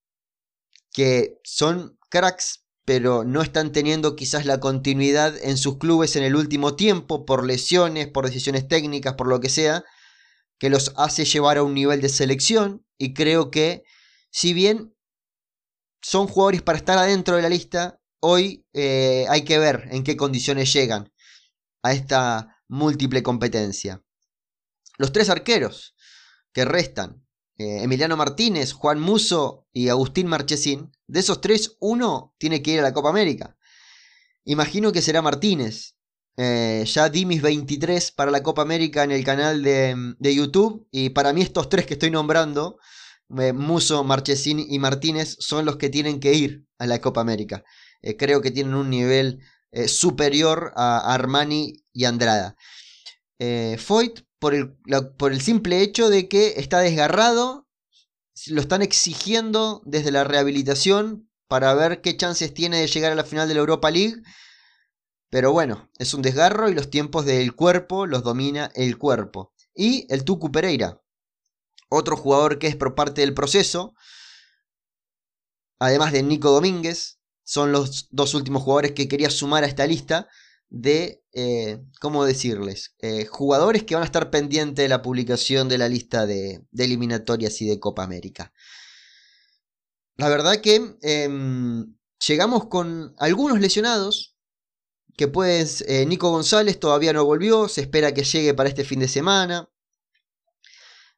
que 0.92 1.38
son 1.42 1.98
cracks, 2.10 2.64
pero 2.84 3.24
no 3.24 3.42
están 3.42 3.72
teniendo 3.72 4.16
quizás 4.16 4.44
la 4.44 4.60
continuidad 4.60 5.36
en 5.42 5.56
sus 5.56 5.78
clubes 5.78 6.16
en 6.16 6.24
el 6.24 6.36
último 6.36 6.76
tiempo, 6.76 7.24
por 7.24 7.44
lesiones, 7.44 8.08
por 8.08 8.26
decisiones 8.26 8.68
técnicas, 8.68 9.14
por 9.14 9.28
lo 9.28 9.40
que 9.40 9.48
sea, 9.48 9.84
que 10.58 10.70
los 10.70 10.92
hace 10.96 11.24
llevar 11.24 11.58
a 11.58 11.62
un 11.62 11.74
nivel 11.74 12.00
de 12.00 12.08
selección. 12.08 12.84
Y 12.98 13.14
creo 13.14 13.50
que, 13.50 13.84
si 14.30 14.52
bien 14.52 14.91
son 16.02 16.26
jugadores 16.26 16.62
para 16.62 16.78
estar 16.78 16.98
adentro 16.98 17.36
de 17.36 17.42
la 17.42 17.48
lista, 17.48 18.00
hoy 18.20 18.66
eh, 18.72 19.24
hay 19.28 19.42
que 19.42 19.58
ver 19.58 19.88
en 19.90 20.04
qué 20.04 20.16
condiciones 20.16 20.72
llegan 20.72 21.12
a 21.82 21.92
esta 21.92 22.56
múltiple 22.68 23.22
competencia. 23.22 24.02
Los 24.98 25.12
tres 25.12 25.30
arqueros 25.30 25.94
que 26.52 26.64
restan, 26.64 27.24
eh, 27.58 27.82
Emiliano 27.82 28.16
Martínez, 28.16 28.72
Juan 28.72 29.00
Muso 29.00 29.66
y 29.72 29.88
Agustín 29.88 30.26
Marchesín, 30.26 30.92
de 31.06 31.20
esos 31.20 31.40
tres, 31.40 31.76
uno 31.80 32.34
tiene 32.38 32.62
que 32.62 32.72
ir 32.72 32.80
a 32.80 32.82
la 32.82 32.92
Copa 32.92 33.10
América. 33.10 33.56
Imagino 34.44 34.92
que 34.92 35.02
será 35.02 35.22
Martínez. 35.22 35.96
Eh, 36.38 36.84
ya 36.86 37.10
di 37.10 37.26
mis 37.26 37.42
23 37.42 38.10
para 38.12 38.30
la 38.30 38.42
Copa 38.42 38.62
América 38.62 39.04
en 39.04 39.12
el 39.12 39.24
canal 39.24 39.62
de, 39.62 40.34
YouTube. 40.34 40.88
Y 40.90 41.10
para 41.10 41.32
mí 41.32 41.42
estos 41.42 41.68
tres 41.68 41.86
que 41.86 41.94
estoy 41.94 42.10
nombrando, 42.10 42.78
Muso, 43.32 44.04
Marchesín 44.04 44.60
y 44.60 44.78
Martínez, 44.78 45.36
son 45.40 45.64
los 45.64 45.76
que 45.76 45.88
tienen 45.88 46.20
que 46.20 46.34
ir 46.34 46.66
a 46.78 46.86
la 46.86 47.00
Copa 47.00 47.20
América. 47.20 47.64
creo 48.18 48.40
que 48.42 48.50
tienen 48.50 48.74
un 48.74 48.90
nivel 48.90 49.40
superior 49.86 50.72
a 50.76 51.14
Armani 51.14 51.84
y 51.92 52.04
Andrada. 52.04 52.56
Foyt, 53.78 54.20
por 54.38 54.54
el, 54.54 54.76
por 55.16 55.32
el 55.32 55.40
simple 55.40 55.80
hecho 55.80 56.10
de 56.10 56.28
que 56.28 56.54
está 56.56 56.80
desgarrado 56.80 57.68
lo 58.48 58.60
están 58.60 58.82
exigiendo 58.82 59.82
desde 59.84 60.10
la 60.10 60.24
rehabilitación 60.24 61.28
para 61.48 61.74
ver 61.74 62.00
qué 62.00 62.16
chances 62.16 62.54
tiene 62.54 62.80
de 62.80 62.86
llegar 62.86 63.12
a 63.12 63.14
la 63.14 63.24
final 63.24 63.46
de 63.48 63.54
la 63.54 63.60
Europa 63.60 63.90
League. 63.90 64.22
Pero 65.30 65.52
bueno, 65.52 65.90
es 65.98 66.14
un 66.14 66.22
desgarro 66.22 66.68
y 66.68 66.74
los 66.74 66.90
tiempos 66.90 67.24
del 67.24 67.54
cuerpo 67.54 68.06
los 68.06 68.22
domina 68.22 68.70
el 68.74 68.98
cuerpo. 68.98 69.52
Y 69.74 70.06
el 70.12 70.24
Tucu 70.24 70.50
Pereira, 70.50 71.01
otro 71.92 72.16
jugador 72.16 72.58
que 72.58 72.66
es 72.66 72.76
por 72.76 72.94
parte 72.94 73.20
del 73.20 73.34
proceso, 73.34 73.94
además 75.78 76.12
de 76.12 76.22
Nico 76.22 76.50
Domínguez, 76.50 77.18
son 77.44 77.72
los 77.72 78.08
dos 78.10 78.34
últimos 78.34 78.62
jugadores 78.62 78.92
que 78.92 79.08
quería 79.08 79.30
sumar 79.30 79.64
a 79.64 79.66
esta 79.66 79.86
lista 79.86 80.28
de, 80.70 81.22
eh, 81.34 81.82
¿cómo 82.00 82.24
decirles? 82.24 82.94
Eh, 82.98 83.26
jugadores 83.26 83.82
que 83.82 83.94
van 83.94 84.02
a 84.02 84.06
estar 84.06 84.30
pendientes 84.30 84.82
de 84.82 84.88
la 84.88 85.02
publicación 85.02 85.68
de 85.68 85.78
la 85.78 85.88
lista 85.88 86.24
de, 86.24 86.64
eliminatorias 86.76 87.60
y 87.60 87.66
de 87.66 87.78
Copa 87.78 88.04
América. 88.04 88.52
La 90.16 90.28
verdad 90.28 90.60
que 90.60 90.96
em, 91.02 91.94
llegamos 92.26 92.66
con 92.68 93.14
algunos 93.18 93.60
lesionados, 93.60 94.36
que 95.16 95.28
pues 95.28 95.84
Nico 96.06 96.30
González 96.30 96.80
todavía 96.80 97.12
no 97.12 97.24
volvió, 97.26 97.68
se 97.68 97.82
espera 97.82 98.14
que 98.14 98.24
llegue 98.24 98.54
para 98.54 98.70
este 98.70 98.84
fin 98.84 99.00
de 99.00 99.08
semana. 99.08 99.71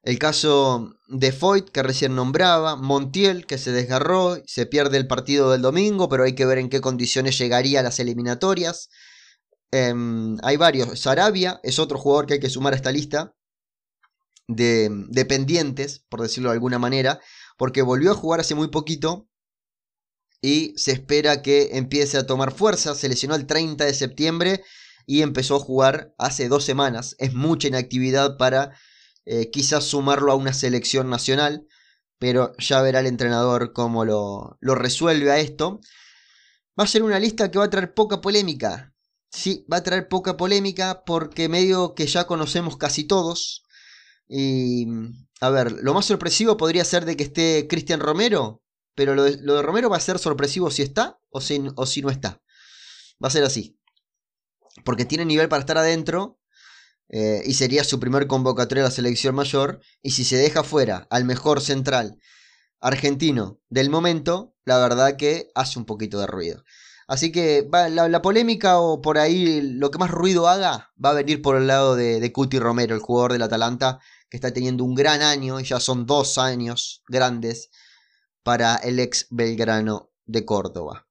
El 0.05 0.19
caso 0.19 0.93
de 1.07 1.31
Foyt, 1.31 1.69
que 1.71 1.81
recién 1.81 2.13
nombraba, 2.13 2.75
Montiel, 2.75 3.47
que 3.47 3.57
se 3.57 3.71
desgarró, 3.71 4.37
se 4.45 4.67
pierde 4.67 4.97
el 4.97 5.07
partido 5.07 5.49
del 5.51 5.63
domingo, 5.63 6.07
pero 6.09 6.25
hay 6.25 6.35
que 6.35 6.45
ver 6.45 6.59
en 6.59 6.69
qué 6.69 6.79
condiciones 6.79 7.39
llegaría 7.39 7.79
a 7.79 7.83
las 7.83 7.97
eliminatorias. 7.99 8.89
Em, 9.71 10.37
hay 10.43 10.57
varios. 10.57 10.99
Sarabia 10.99 11.59
es 11.63 11.79
otro 11.79 11.97
jugador 11.97 12.27
que 12.27 12.35
hay 12.35 12.39
que 12.39 12.51
sumar 12.51 12.73
a 12.73 12.75
esta 12.75 12.91
lista 12.91 13.33
de, 14.47 14.89
dependientes, 15.09 16.05
por 16.07 16.21
decirlo 16.21 16.49
de 16.49 16.53
alguna 16.53 16.77
manera, 16.77 17.19
porque 17.57 17.81
volvió 17.81 18.11
a 18.11 18.15
jugar 18.15 18.39
hace 18.41 18.53
muy 18.53 18.67
poquito 18.67 19.27
y 20.39 20.75
se 20.77 20.91
espera 20.91 21.41
que 21.41 21.77
empiece 21.77 22.19
a 22.19 22.27
tomar 22.27 22.53
fuerza. 22.53 22.93
Se 22.93 23.09
lesionó 23.09 23.33
el 23.33 23.47
30 23.47 23.85
de 23.85 23.93
septiembre 23.95 24.63
y 25.07 25.23
empezó 25.23 25.55
a 25.55 25.59
jugar 25.59 26.13
hace 26.19 26.47
dos 26.47 26.63
semanas. 26.63 27.15
Es 27.17 27.33
mucha 27.33 27.69
inactividad 27.69 28.37
para 28.37 28.77
eh, 29.25 29.49
quizás 29.51 29.83
sumarlo 29.85 30.31
a 30.31 30.35
una 30.35 30.53
selección 30.53 31.09
nacional, 31.09 31.67
pero 32.19 32.53
ya 32.57 32.81
verá 32.81 32.99
el 32.99 33.07
entrenador 33.07 33.73
cómo 33.73 34.05
lo, 34.05 34.57
lo 34.61 34.75
resuelve 34.75 35.31
a 35.31 35.39
esto. 35.39 35.81
Va 36.79 36.83
a 36.83 36.87
ser 36.87 37.03
una 37.03 37.19
lista 37.19 37.51
que 37.51 37.59
va 37.59 37.65
a 37.65 37.69
traer 37.69 37.93
poca 37.93 38.21
polémica. 38.21 38.93
Sí, 39.31 39.65
va 39.71 39.77
a 39.77 39.83
traer 39.83 40.07
poca 40.07 40.37
polémica 40.37 41.03
porque 41.05 41.49
medio 41.49 41.95
que 41.95 42.07
ya 42.07 42.25
conocemos 42.25 42.77
casi 42.77 43.03
todos. 43.05 43.63
Y 44.27 44.87
a 45.41 45.49
ver, 45.49 45.71
lo 45.71 45.93
más 45.93 46.05
sorpresivo 46.05 46.57
podría 46.57 46.85
ser 46.85 47.05
de 47.05 47.17
que 47.17 47.23
esté 47.23 47.67
Cristian 47.69 47.99
Romero, 47.99 48.63
pero 48.95 49.15
lo 49.15 49.23
de, 49.23 49.61
Romero 49.61 49.89
va 49.89 49.97
a 49.97 49.99
ser 49.99 50.19
sorpresivo 50.19 50.71
si 50.71 50.81
está 50.81 51.19
o 51.29 51.41
si, 51.41 51.61
o 51.75 51.85
si 51.85 52.01
no 52.01 52.09
está. 52.09 52.41
Va 53.23 53.27
a 53.27 53.31
ser 53.31 53.43
así. 53.43 53.77
Porque 54.83 55.05
tiene 55.05 55.25
nivel 55.25 55.49
para 55.49 55.61
estar 55.61 55.77
adentro 55.77 56.39
eh, 57.09 57.43
y 57.45 57.53
sería 57.53 57.83
su 57.83 57.99
primer 57.99 58.27
convocatoria 58.27 58.83
a 58.83 58.87
la 58.87 58.91
selección 58.91 59.35
mayor. 59.35 59.81
Y 60.01 60.11
si 60.11 60.23
se 60.23 60.37
deja 60.37 60.63
fuera 60.63 61.07
al 61.09 61.25
mejor 61.25 61.61
central 61.61 62.19
argentino 62.79 63.59
del 63.69 63.89
momento, 63.89 64.55
la 64.65 64.77
verdad 64.77 65.15
que 65.17 65.49
hace 65.55 65.79
un 65.79 65.85
poquito 65.85 66.19
de 66.19 66.27
ruido. 66.27 66.63
Así 67.07 67.31
que 67.31 67.67
la, 67.71 68.21
polémica 68.21 68.79
o 68.79 69.01
por 69.01 69.19
ahí 69.19 69.61
lo 69.61 69.91
que 69.91 69.99
más 69.99 70.09
ruido 70.09 70.47
haga 70.47 70.91
va 71.03 71.11
a 71.11 71.13
venir 71.13 71.41
por 71.41 71.55
el 71.55 71.67
lado 71.67 71.95
de, 71.95 72.19
de 72.19 72.31
Cuti 72.31 72.57
Romero, 72.57 72.95
el 72.95 73.01
jugador 73.01 73.33
del 73.33 73.43
Atalanta, 73.43 73.99
que 74.29 74.37
está 74.37 74.51
teniendo 74.51 74.83
un 74.83 74.95
gran 74.95 75.21
año, 75.21 75.59
y 75.59 75.63
ya 75.63 75.79
son 75.79 76.07
dos 76.07 76.39
años 76.39 77.03
grandes 77.07 77.69
para 78.41 78.75
el 78.77 78.99
ex 78.99 79.27
Belgrano 79.29 80.11
de 80.25 80.45
Córdoba. 80.45 81.07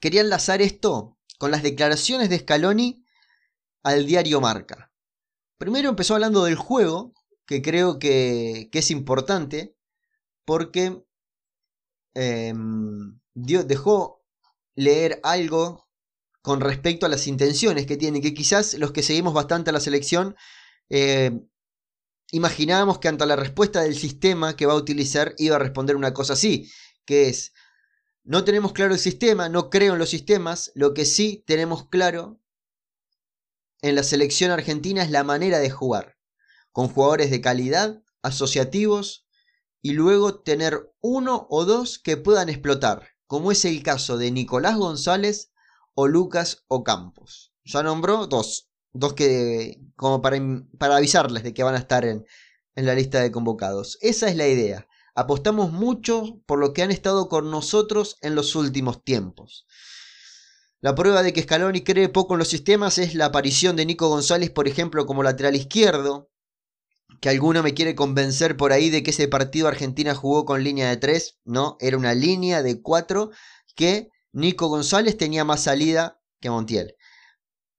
Quería 0.00 0.20
enlazar 0.20 0.62
esto 0.62 1.18
con 1.38 1.50
las 1.50 1.62
declaraciones 1.62 2.28
de 2.28 2.38
Scaloni 2.38 3.05
al 3.86 4.04
diario 4.04 4.40
Marca. 4.40 4.90
Primero 5.58 5.88
empezó 5.88 6.14
hablando 6.14 6.42
del 6.42 6.56
juego, 6.56 7.14
que 7.46 7.62
creo 7.62 8.00
que, 8.00 8.68
es 8.72 8.90
importante, 8.90 9.76
porque 10.44 11.04
em, 12.12 13.20
dejó 13.34 14.24
leer 14.74 15.20
algo 15.22 15.88
con 16.42 16.60
respecto 16.60 17.06
a 17.06 17.08
las 17.08 17.28
intenciones 17.28 17.86
que 17.86 17.96
tiene, 17.96 18.20
que 18.20 18.34
quizás 18.34 18.74
los 18.74 18.90
que 18.90 19.04
seguimos 19.04 19.34
bastante 19.34 19.70
a 19.70 19.72
la 19.72 19.78
selección 19.78 20.34
eh, 20.90 21.30
imaginábamos 22.32 22.98
que 22.98 23.06
ante 23.06 23.24
la 23.24 23.36
respuesta 23.36 23.82
del 23.82 23.94
sistema 23.94 24.56
que 24.56 24.66
va 24.66 24.72
a 24.72 24.82
utilizar 24.84 25.36
iba 25.38 25.54
a 25.54 25.60
responder 25.60 25.94
una 25.94 26.12
cosa 26.12 26.32
así, 26.32 26.68
que 27.04 27.28
es 27.28 27.52
No 28.24 28.42
tenemos 28.42 28.72
claro 28.72 28.94
el 28.94 29.00
sistema, 29.00 29.48
no 29.48 29.70
creo 29.70 29.92
en 29.92 30.00
los 30.00 30.10
sistemas, 30.10 30.72
lo 30.74 30.92
que 30.92 31.04
sí 31.04 31.44
tenemos 31.46 31.88
claro 31.88 32.40
en 33.86 33.94
la 33.94 34.02
selección 34.02 34.50
argentina 34.50 35.02
es 35.02 35.10
la 35.10 35.22
manera 35.22 35.58
de 35.58 35.70
jugar, 35.70 36.16
con 36.72 36.88
jugadores 36.88 37.30
de 37.30 37.40
calidad, 37.40 38.02
asociativos, 38.22 39.26
y 39.80 39.92
luego 39.92 40.40
tener 40.40 40.92
uno 41.00 41.46
o 41.50 41.64
dos 41.64 42.00
que 42.00 42.16
puedan 42.16 42.48
explotar, 42.48 43.06
como 43.26 43.52
es 43.52 43.64
el 43.64 43.84
caso 43.84 44.18
de 44.18 44.32
Nicolás 44.32 44.76
González 44.76 45.52
o 45.94 46.08
Lucas 46.08 46.64
Ocampos. 46.66 47.52
Ya 47.64 47.84
nombró 47.84 48.26
dos, 48.26 48.68
dos 48.92 49.14
que 49.14 49.80
como 49.94 50.20
para, 50.20 50.38
para 50.78 50.96
avisarles 50.96 51.44
de 51.44 51.54
que 51.54 51.62
van 51.62 51.76
a 51.76 51.78
estar 51.78 52.04
en, 52.04 52.26
en 52.74 52.86
la 52.86 52.94
lista 52.94 53.20
de 53.20 53.30
convocados. 53.30 53.98
Esa 54.00 54.28
es 54.28 54.36
la 54.36 54.48
idea. 54.48 54.88
Apostamos 55.14 55.70
mucho 55.70 56.42
por 56.46 56.58
lo 56.58 56.72
que 56.72 56.82
han 56.82 56.90
estado 56.90 57.28
con 57.28 57.50
nosotros 57.52 58.18
en 58.20 58.34
los 58.34 58.56
últimos 58.56 59.04
tiempos. 59.04 59.66
La 60.80 60.94
prueba 60.94 61.22
de 61.22 61.32
que 61.32 61.42
Scaloni 61.42 61.82
cree 61.82 62.08
poco 62.08 62.34
en 62.34 62.38
los 62.38 62.48
sistemas 62.48 62.98
es 62.98 63.14
la 63.14 63.26
aparición 63.26 63.76
de 63.76 63.86
Nico 63.86 64.08
González, 64.08 64.50
por 64.50 64.68
ejemplo, 64.68 65.06
como 65.06 65.22
lateral 65.22 65.56
izquierdo, 65.56 66.30
que 67.20 67.28
alguno 67.28 67.62
me 67.62 67.74
quiere 67.74 67.94
convencer 67.94 68.56
por 68.56 68.72
ahí 68.72 68.90
de 68.90 69.02
que 69.02 69.10
ese 69.10 69.28
partido 69.28 69.68
Argentina 69.68 70.14
jugó 70.14 70.44
con 70.44 70.62
línea 70.62 70.90
de 70.90 70.96
3, 70.96 71.38
no, 71.44 71.76
era 71.80 71.96
una 71.96 72.14
línea 72.14 72.62
de 72.62 72.82
4 72.82 73.30
que 73.74 74.10
Nico 74.32 74.68
González 74.68 75.16
tenía 75.16 75.44
más 75.44 75.62
salida 75.62 76.20
que 76.40 76.50
Montiel. 76.50 76.94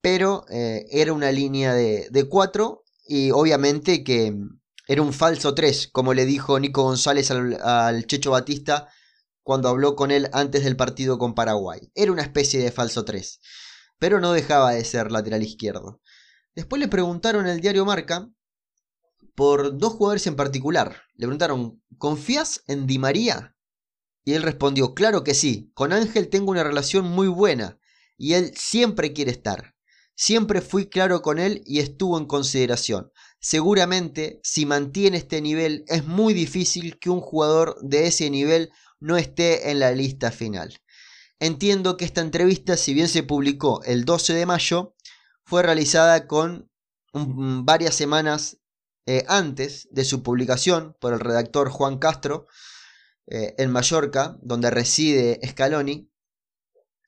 Pero 0.00 0.44
eh, 0.50 0.86
era 0.90 1.12
una 1.12 1.30
línea 1.30 1.74
de, 1.74 2.26
4 2.28 2.84
y 3.06 3.30
obviamente 3.30 4.04
que 4.04 4.34
era 4.86 5.02
un 5.02 5.12
falso 5.12 5.54
3, 5.54 5.88
como 5.92 6.14
le 6.14 6.24
dijo 6.24 6.58
Nico 6.58 6.82
González 6.82 7.30
al, 7.30 8.06
Checho 8.06 8.32
Batista 8.32 8.88
cuando 9.48 9.70
habló 9.70 9.96
con 9.96 10.10
él 10.10 10.28
antes 10.34 10.62
del 10.62 10.76
partido 10.76 11.16
con 11.16 11.34
Paraguay. 11.34 11.90
Era 11.94 12.12
una 12.12 12.20
especie 12.20 12.62
de 12.62 12.70
falso 12.70 13.06
3, 13.06 13.40
pero 13.98 14.20
no 14.20 14.32
dejaba 14.32 14.72
de 14.72 14.84
ser 14.84 15.10
lateral 15.10 15.42
izquierdo. 15.42 16.02
Después 16.54 16.80
le 16.80 16.86
preguntaron 16.86 17.46
el 17.46 17.62
diario 17.62 17.86
Marca 17.86 18.28
por 19.34 19.78
dos 19.78 19.94
jugadores 19.94 20.26
en 20.26 20.36
particular. 20.36 21.00
Le 21.14 21.26
preguntaron, 21.26 21.82
¿confías 21.96 22.62
en 22.66 22.86
Di 22.86 22.98
María? 22.98 23.56
Y 24.22 24.34
él 24.34 24.42
respondió, 24.42 24.92
claro 24.92 25.24
que 25.24 25.32
sí, 25.32 25.72
con 25.72 25.94
Ángel 25.94 26.28
tengo 26.28 26.50
una 26.50 26.62
relación 26.62 27.06
muy 27.06 27.28
buena 27.28 27.78
y 28.18 28.34
él 28.34 28.52
siempre 28.54 29.14
quiere 29.14 29.30
estar. 29.30 29.74
Siempre 30.14 30.60
fui 30.60 30.90
claro 30.90 31.22
con 31.22 31.38
él 31.38 31.62
y 31.64 31.78
estuvo 31.78 32.18
en 32.18 32.26
consideración. 32.26 33.12
Seguramente, 33.40 34.40
si 34.42 34.66
mantiene 34.66 35.16
este 35.16 35.40
nivel, 35.40 35.84
es 35.86 36.04
muy 36.04 36.34
difícil 36.34 36.98
que 36.98 37.08
un 37.08 37.22
jugador 37.22 37.78
de 37.80 38.08
ese 38.08 38.28
nivel 38.28 38.70
no 39.00 39.16
esté 39.16 39.70
en 39.70 39.80
la 39.80 39.92
lista 39.92 40.30
final. 40.30 40.80
Entiendo 41.40 41.96
que 41.96 42.04
esta 42.04 42.20
entrevista, 42.20 42.76
si 42.76 42.94
bien 42.94 43.08
se 43.08 43.22
publicó 43.22 43.82
el 43.84 44.04
12 44.04 44.34
de 44.34 44.46
mayo, 44.46 44.94
fue 45.44 45.62
realizada 45.62 46.26
con 46.26 46.70
varias 47.12 47.94
semanas 47.94 48.58
eh, 49.06 49.24
antes 49.28 49.88
de 49.90 50.04
su 50.04 50.22
publicación 50.22 50.96
por 51.00 51.14
el 51.14 51.20
redactor 51.20 51.70
Juan 51.70 51.98
Castro 51.98 52.46
eh, 53.26 53.54
en 53.56 53.70
Mallorca, 53.70 54.36
donde 54.42 54.70
reside 54.70 55.40
Scaloni, 55.46 56.10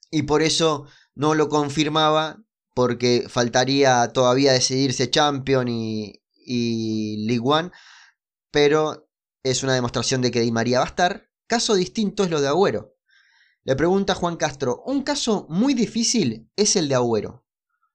y 0.09 0.23
por 0.23 0.41
eso 0.41 0.87
no 1.15 1.35
lo 1.35 1.49
confirmaba 1.49 2.43
porque 2.73 3.25
faltaría 3.27 4.07
todavía 4.13 4.53
decidirse 4.53 5.09
Champion 5.09 5.67
y, 5.67 6.21
y 6.33 7.25
League 7.27 7.43
One, 7.43 7.71
pero 8.49 9.09
es 9.43 9.63
una 9.63 9.73
demostración 9.73 10.21
de 10.21 10.31
que 10.31 10.41
Di 10.41 10.51
María 10.51 10.79
va 10.79 10.85
a 10.85 10.89
estar. 10.89 11.30
Caso 11.51 11.75
distinto 11.75 12.23
es 12.23 12.29
lo 12.29 12.39
de 12.39 12.47
Agüero. 12.47 12.95
Le 13.65 13.75
pregunta 13.75 14.15
Juan 14.15 14.37
Castro, 14.37 14.83
un 14.85 15.03
caso 15.03 15.47
muy 15.49 15.73
difícil 15.73 16.49
es 16.55 16.77
el 16.77 16.87
de 16.87 16.95
Agüero. 16.95 17.45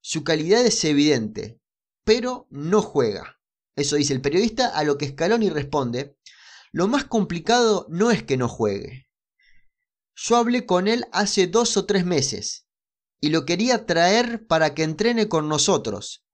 Su 0.03 0.25
calidad 0.25 0.67
es 0.67 0.85
evidente, 0.85 1.59
pero 2.05 2.47
no 2.51 2.83
juega. 2.83 3.41
Eso 3.75 3.97
dice 3.97 4.13
el 4.13 4.21
periodista, 4.21 4.69
a 4.69 4.85
lo 4.85 4.99
que 4.99 5.09
Scaloni 5.09 5.49
responde, 5.49 6.19
lo 6.71 6.87
más 6.87 7.07
complicado 7.07 7.87
no 7.89 8.11
es 8.11 8.23
que 8.23 8.37
no 8.37 8.47
juegue. 8.47 9.09
Yo 10.15 10.37
hablé 10.37 10.67
con 10.67 10.87
él 10.87 11.07
hace 11.13 11.47
dos 11.47 11.79
o 11.79 11.87
tres 11.87 12.05
meses 12.05 12.67
y 13.23 13.31
lo 13.31 13.47
quería 13.47 13.87
traer 13.87 14.47
para 14.47 14.75
que 14.75 14.83
entrene 14.83 15.31
con 15.31 15.49
nosotros, 15.49 16.27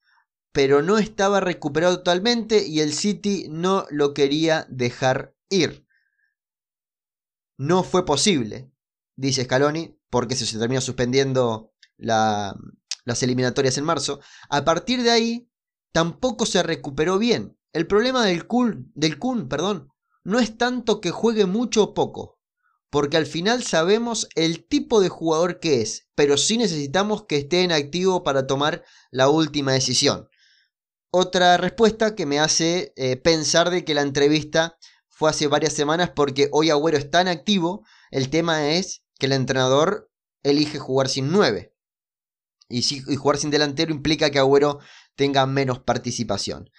pero 0.50 0.82
no 0.82 0.98
estaba 0.98 1.38
recuperado 1.38 1.98
totalmente 1.98 2.66
y 2.66 2.80
el 2.80 2.92
City 2.92 3.46
no 3.48 3.86
lo 3.90 4.12
quería 4.12 4.66
dejar 4.68 5.36
ir. 5.50 5.81
No 7.58 7.82
fue 7.82 8.04
posible, 8.04 8.72
dice 9.16 9.44
Scaloni, 9.44 9.98
porque 10.10 10.36
se 10.36 10.58
terminó 10.58 10.80
suspendiendo 10.80 11.72
las 11.96 13.22
eliminatorias 13.22 13.78
en 13.78 13.84
marzo. 13.84 14.20
A 14.48 14.64
partir 14.64 15.02
de 15.02 15.10
ahí, 15.10 15.50
tampoco 15.92 16.46
se 16.46 16.62
recuperó 16.62 17.18
bien. 17.18 17.56
El 17.72 17.86
problema 17.86 18.24
del 18.24 18.46
Kun, 18.46 18.92
del 18.94 19.18
Kun 19.18 19.48
perdón, 19.48 19.88
no 20.24 20.38
es 20.38 20.56
tanto 20.58 21.00
que 21.00 21.10
juegue 21.10 21.46
mucho 21.46 21.82
o 21.82 21.94
poco, 21.94 22.38
porque 22.90 23.16
al 23.16 23.26
final 23.26 23.62
sabemos 23.62 24.28
el 24.34 24.66
tipo 24.66 25.00
de 25.00 25.08
jugador 25.08 25.58
que 25.58 25.80
es, 25.80 26.08
pero 26.14 26.36
sí 26.36 26.58
necesitamos 26.58 27.24
que 27.26 27.38
esté 27.38 27.62
en 27.62 27.72
activo 27.72 28.22
para 28.22 28.46
tomar 28.46 28.84
la 29.10 29.28
última 29.28 29.72
decisión. 29.72 30.28
Otra 31.10 31.56
respuesta 31.56 32.14
que 32.14 32.26
me 32.26 32.40
hace 32.40 32.92
eh, 32.96 33.16
pensar 33.16 33.70
de 33.70 33.84
que 33.84 33.94
la 33.94 34.02
entrevista 34.02 34.78
fue 35.22 35.30
hace 35.30 35.46
varias 35.46 35.72
semanas 35.72 36.10
porque 36.10 36.48
hoy 36.50 36.70
Agüero 36.70 36.98
está 36.98 37.20
en 37.20 37.28
activo, 37.28 37.86
el 38.10 38.28
tema 38.28 38.70
es 38.70 39.04
que 39.20 39.26
el 39.26 39.32
entrenador 39.32 40.10
elige 40.42 40.80
jugar 40.80 41.08
sin 41.08 41.30
9. 41.30 41.72
Y, 42.68 42.78
y 42.78 43.14
jugar 43.14 43.38
sin 43.38 43.50
delantero 43.50 43.92
implica 43.92 44.30
que 44.30 44.40
Agüero 44.40 44.80
tenga 45.14 45.46
menos 45.46 45.78
participación. 45.78 46.70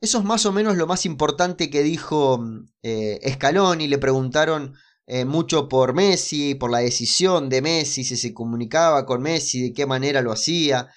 Eso 0.00 0.18
es 0.18 0.24
más 0.24 0.44
o 0.44 0.52
menos 0.52 0.76
lo 0.76 0.88
más 0.88 1.06
importante 1.06 1.70
que 1.70 1.84
dijo 1.84 2.44
eh, 2.82 3.20
Scaloni. 3.32 3.86
Le 3.86 3.98
preguntaron 3.98 4.74
eh, 5.06 5.24
mucho 5.24 5.68
por 5.68 5.94
Messi, 5.94 6.56
por 6.56 6.72
la 6.72 6.78
decisión 6.78 7.48
de 7.48 7.62
Messi, 7.62 8.02
si 8.02 8.16
se 8.16 8.34
comunicaba 8.34 9.06
con 9.06 9.22
Messi, 9.22 9.62
de 9.62 9.72
qué 9.72 9.86
manera 9.86 10.20
lo 10.20 10.32
hacía, 10.32 10.88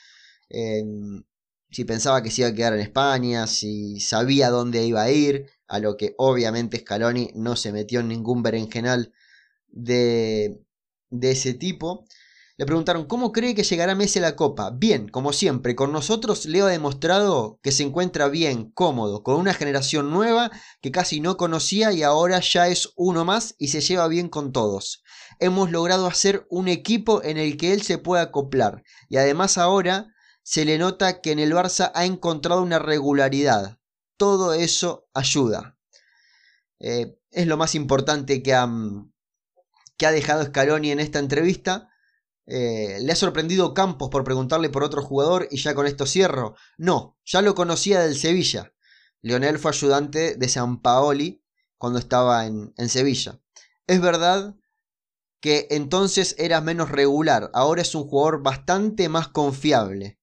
em, 0.50 1.24
si 1.70 1.86
pensaba 1.86 2.24
que 2.24 2.32
se 2.32 2.42
iba 2.42 2.50
a 2.50 2.56
quedar 2.56 2.74
en 2.74 2.80
España, 2.80 3.46
si 3.46 4.00
sabía 4.00 4.50
dónde 4.50 4.84
iba 4.84 5.04
a 5.04 5.12
ir, 5.12 5.46
a 5.72 5.80
lo 5.80 5.96
que 5.96 6.16
obviamente 6.18 6.80
Scaloni 6.80 7.32
no 7.34 7.56
se 7.56 7.72
metió 7.72 8.02
en 8.02 8.10
ningún 8.10 8.44
berenjenal 8.44 9.14
de, 9.70 10.62
de 11.10 11.32
ese 11.32 11.54
tipo. 11.54 12.04
Le 12.58 12.66
preguntaron 12.66 13.06
cómo 13.06 13.32
cree 13.32 13.56
que 13.56 13.64
llegará 13.64 13.96
Messi 13.96 14.20
a 14.20 14.24
la 14.24 14.36
Copa. 14.36 14.70
Bien, 14.72 15.08
como 15.08 15.32
siempre, 15.32 15.74
con 15.74 15.94
nosotros 15.94 16.46
Leo 16.46 16.66
ha 16.66 16.70
demostrado 16.70 17.58
que 17.64 17.72
se 17.72 17.84
encuentra 17.84 18.28
bien, 18.28 18.70
cómodo, 18.72 19.24
con 19.24 19.38
una 19.38 19.54
generación 19.54 20.12
nueva 20.12 20.52
que 20.82 20.92
casi 20.92 21.22
no 21.22 21.38
conocía 21.38 21.94
y 21.94 22.04
ahora 22.04 22.42
ya 22.42 22.68
es 22.68 22.92
uno 22.98 23.24
más 23.24 23.56
y 23.58 23.70
se 23.70 23.80
lleva 23.80 24.10
bien 24.10 24.28
con 24.28 24.52
todos. 24.52 25.02
Hemos 25.40 25.72
logrado 25.72 26.06
hacer 26.06 26.46
un 26.50 26.68
equipo 26.68 27.24
en 27.24 27.38
el 27.38 27.56
que 27.56 27.72
él 27.72 27.82
se 27.82 27.98
pueda 27.98 28.24
acoplar 28.24 28.84
y 29.08 29.16
además 29.16 29.58
ahora 29.58 30.14
se 30.44 30.66
le 30.66 30.78
nota 30.78 31.22
que 31.22 31.32
en 31.32 31.40
el 31.40 31.54
Barça 31.54 31.94
ha 31.96 32.04
encontrado 32.04 32.62
una 32.62 32.78
regularidad. 32.78 33.78
Todo 34.22 34.54
eso 34.54 35.10
ayuda. 35.16 35.80
Eh, 36.80 37.18
es 37.32 37.48
lo 37.48 37.58
más 37.58 37.74
importante 37.74 38.44
que 38.44 38.54
ha, 38.54 38.70
que 39.98 40.06
ha 40.06 40.12
dejado 40.12 40.46
Scaloni 40.46 40.92
en 40.92 41.00
esta 41.00 41.18
entrevista 41.18 41.90
eh, 42.46 43.00
¿Le 43.02 43.12
ha 43.12 43.16
sorprendido 43.16 43.74
Campos 43.74 44.10
por 44.10 44.24
preguntarle 44.24 44.70
por 44.70 44.84
otro 44.84 45.02
jugador 45.02 45.48
y 45.50 45.58
ya 45.58 45.74
con 45.74 45.88
esto 45.88 46.06
cierro? 46.06 46.56
No, 46.78 47.18
ya 47.26 47.42
lo 47.42 47.56
conocía 47.56 48.02
del 48.02 48.16
Sevilla. 48.16 48.74
Leonel 49.24 49.58
fue 49.58 49.72
ayudante 49.72 50.36
de 50.36 50.50
San 50.50 50.82
Paoli 50.82 51.44
cuando 51.80 51.98
estaba 51.98 52.46
en, 52.46 52.76
en 52.78 52.90
Sevilla. 52.90 53.42
Es 53.88 54.02
verdad 54.02 54.56
que 55.40 55.68
entonces 55.72 56.36
era 56.38 56.62
menos 56.62 56.92
regular, 56.92 57.50
ahora 57.56 57.82
es 57.82 57.96
un 57.96 58.08
jugador 58.08 58.44
bastante 58.44 59.10
más 59.10 59.30
confiable. 59.30 60.20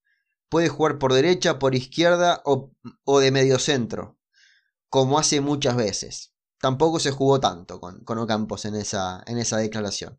Puede 0.48 0.68
jugar 0.68 0.98
por 0.98 1.12
derecha, 1.12 1.58
por 1.58 1.74
izquierda 1.74 2.42
o, 2.44 2.72
o 3.04 3.20
de 3.20 3.30
medio 3.30 3.58
centro, 3.58 4.18
como 4.88 5.18
hace 5.18 5.40
muchas 5.40 5.76
veces. 5.76 6.32
Tampoco 6.61 6.98
se 6.98 7.11
jugó 7.11 7.40
tanto 7.40 7.80
con, 7.80 8.02
con 8.04 8.18
Ocampos 8.18 8.64
en 8.64 8.74
esa, 8.74 9.22
en 9.26 9.38
esa 9.38 9.58
declaración. 9.58 10.18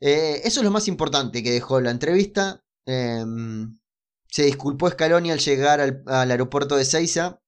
Eh, 0.00 0.42
eso 0.44 0.60
es 0.60 0.64
lo 0.64 0.70
más 0.70 0.88
importante 0.88 1.42
que 1.42 1.52
dejó 1.52 1.80
la 1.80 1.90
entrevista. 1.90 2.64
Em, 2.84 3.78
se 4.28 4.44
disculpó 4.44 4.90
Scaloni 4.90 5.30
al 5.30 5.38
llegar 5.38 5.80
al, 5.80 6.30
aeropuerto 6.30 6.76
de 6.76 6.84
Seiza 6.84 7.40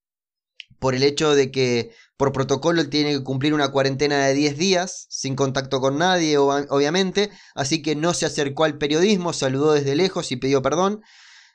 por 0.78 0.94
el 0.94 1.02
hecho 1.02 1.35
de 1.35 1.50
que 1.50 1.92
por 2.16 2.33
protocolo 2.33 2.81
él 2.81 2.88
tiene 2.88 3.12
que 3.12 3.24
cumplir 3.24 3.54
una 3.54 3.70
cuarentena 3.70 4.26
de 4.26 4.35
10 4.35 4.57
días, 4.59 5.07
sin 5.11 5.37
contacto 5.37 5.81
con 5.81 5.98
nadie, 5.98 6.38
obviamente, 6.38 7.31
así 7.54 7.83
que 7.83 7.96
no 7.96 8.14
se 8.14 8.26
acercó 8.26 8.64
al 8.64 8.78
periodismo, 8.78 9.33
saludó 9.33 9.72
desde 9.72 9.96
lejos 9.96 10.33
y 10.33 10.37
pidió 10.37 10.62
perdón. 10.62 11.02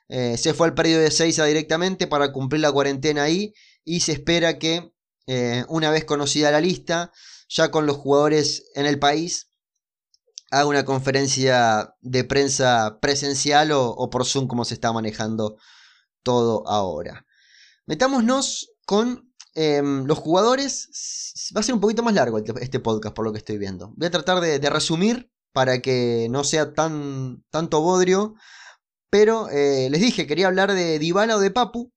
Eh, 0.08 0.36
se 0.36 0.54
fue 0.54 0.66
al 0.68 0.74
periodo 0.74 1.02
de 1.02 1.10
Seiza 1.10 1.44
directamente 1.44 2.06
para 2.06 2.32
cumplir 2.32 2.60
la 2.60 2.72
cuarentena 2.72 3.22
ahí 3.22 3.54
y 3.84 4.00
se 4.00 4.12
espera 4.12 4.58
que, 4.58 4.92
eh, 5.26 5.64
una 5.68 5.90
vez 5.90 6.04
conocida 6.04 6.50
la 6.50 6.60
lista, 6.60 7.12
ya 7.48 7.70
con 7.70 7.86
los 7.86 7.96
jugadores 7.96 8.70
en 8.74 8.86
el 8.86 8.98
país, 8.98 9.50
haga 10.50 10.66
una 10.66 10.84
conferencia 10.84 11.94
de 12.00 12.24
prensa 12.24 12.98
presencial 13.00 13.72
o, 13.72 14.08
por 14.10 14.24
Zoom 14.24 14.46
como 14.46 14.64
se 14.64 14.74
está 14.74 14.92
manejando 14.92 15.56
todo 16.22 16.66
ahora. 16.68 17.26
Metámonos 17.86 18.70
con 18.86 19.32
em, 19.54 20.04
los 20.04 20.18
jugadores. 20.18 20.88
Va 21.56 21.60
a 21.60 21.64
ser 21.64 21.74
un 21.74 21.80
poquito 21.80 22.02
más 22.02 22.14
largo 22.14 22.38
este 22.38 22.80
podcast 22.80 23.14
por 23.14 23.24
lo 23.24 23.32
que 23.32 23.38
estoy 23.38 23.58
viendo. 23.58 23.92
Voy 23.96 24.06
a 24.06 24.10
tratar 24.10 24.40
de, 24.40 24.70
resumir 24.70 25.30
para 25.52 25.80
que 25.80 26.28
no 26.30 26.44
sea 26.44 26.72
tan 26.72 27.44
tanto 27.50 27.80
bodrio. 27.80 28.34
Pero 29.14 29.48
eh, 29.48 29.90
les 29.90 30.00
dije, 30.00 30.26
quería 30.26 30.48
hablar 30.48 30.72
de 30.72 30.98
Dybala 30.98 31.36
o 31.36 31.38
de 31.38 31.52
Papu. 31.52 31.92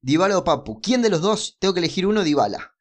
Dybala 0.00 0.38
o 0.38 0.44
Papu. 0.44 0.80
¿Quién 0.80 1.02
de 1.02 1.10
los 1.10 1.22
dos? 1.22 1.56
Tengo 1.58 1.74
que 1.74 1.80
elegir 1.80 2.06
uno, 2.06 2.22
Dybala. 2.22 2.72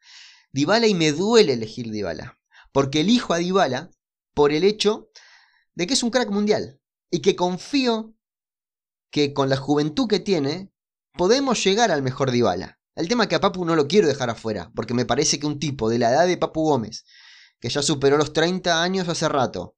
Dybala 0.51 0.85
y 0.85 0.93
me 0.93 1.11
duele 1.13 1.53
elegir 1.53 1.89
Dybala. 1.89 2.39
Porque 2.71 2.99
elijo 2.99 3.33
a 3.33 3.39
Dybala 3.39 3.89
por 4.35 4.51
el 4.51 4.63
hecho 4.63 5.09
de 5.73 5.87
que 5.87 5.95
es 5.95 6.03
un 6.03 6.11
crack 6.11 6.29
mundial. 6.29 6.79
Y 7.09 7.23
que 7.23 7.35
confío 7.35 8.13
que 9.09 9.33
con 9.33 9.49
la 9.49 9.57
juventud 9.57 10.07
que 10.07 10.19
tiene, 10.19 10.71
podemos 11.13 11.63
llegar 11.63 11.89
al 11.89 12.03
mejor 12.03 12.29
Dybala. 12.29 12.79
El 12.93 13.07
tema 13.07 13.23
es 13.23 13.29
que 13.29 13.35
a 13.35 13.41
Papu 13.41 13.65
no 13.65 13.75
lo 13.75 13.87
quiero 13.87 14.07
dejar 14.07 14.29
afuera, 14.29 14.71
porque 14.75 14.93
me 14.93 15.05
parece 15.05 15.39
que 15.39 15.47
un 15.47 15.57
tipo 15.57 15.89
de 15.89 15.97
la 15.97 16.11
edad 16.11 16.27
de 16.27 16.37
Papu 16.37 16.65
Gómez, 16.65 17.03
que 17.59 17.69
ya 17.69 17.81
superó 17.81 18.15
los 18.17 18.31
30 18.31 18.83
años 18.83 19.09
hace 19.09 19.27
rato, 19.27 19.75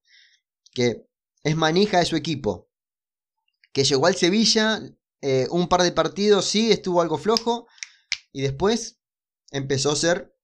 que 0.74 1.06
es 1.42 1.56
manija 1.56 2.00
de 2.00 2.04
su 2.04 2.16
equipo, 2.16 2.69
que 3.72 3.84
llegó 3.84 4.06
al 4.06 4.16
Sevilla, 4.16 4.80
eh, 5.20 5.46
un 5.50 5.68
par 5.68 5.82
de 5.82 5.92
partidos 5.92 6.46
sí, 6.46 6.70
estuvo 6.70 7.00
algo 7.00 7.18
flojo, 7.18 7.66
y 8.32 8.42
después 8.42 8.98
empezó 9.50 9.92
a 9.92 9.96
ser 9.96 10.34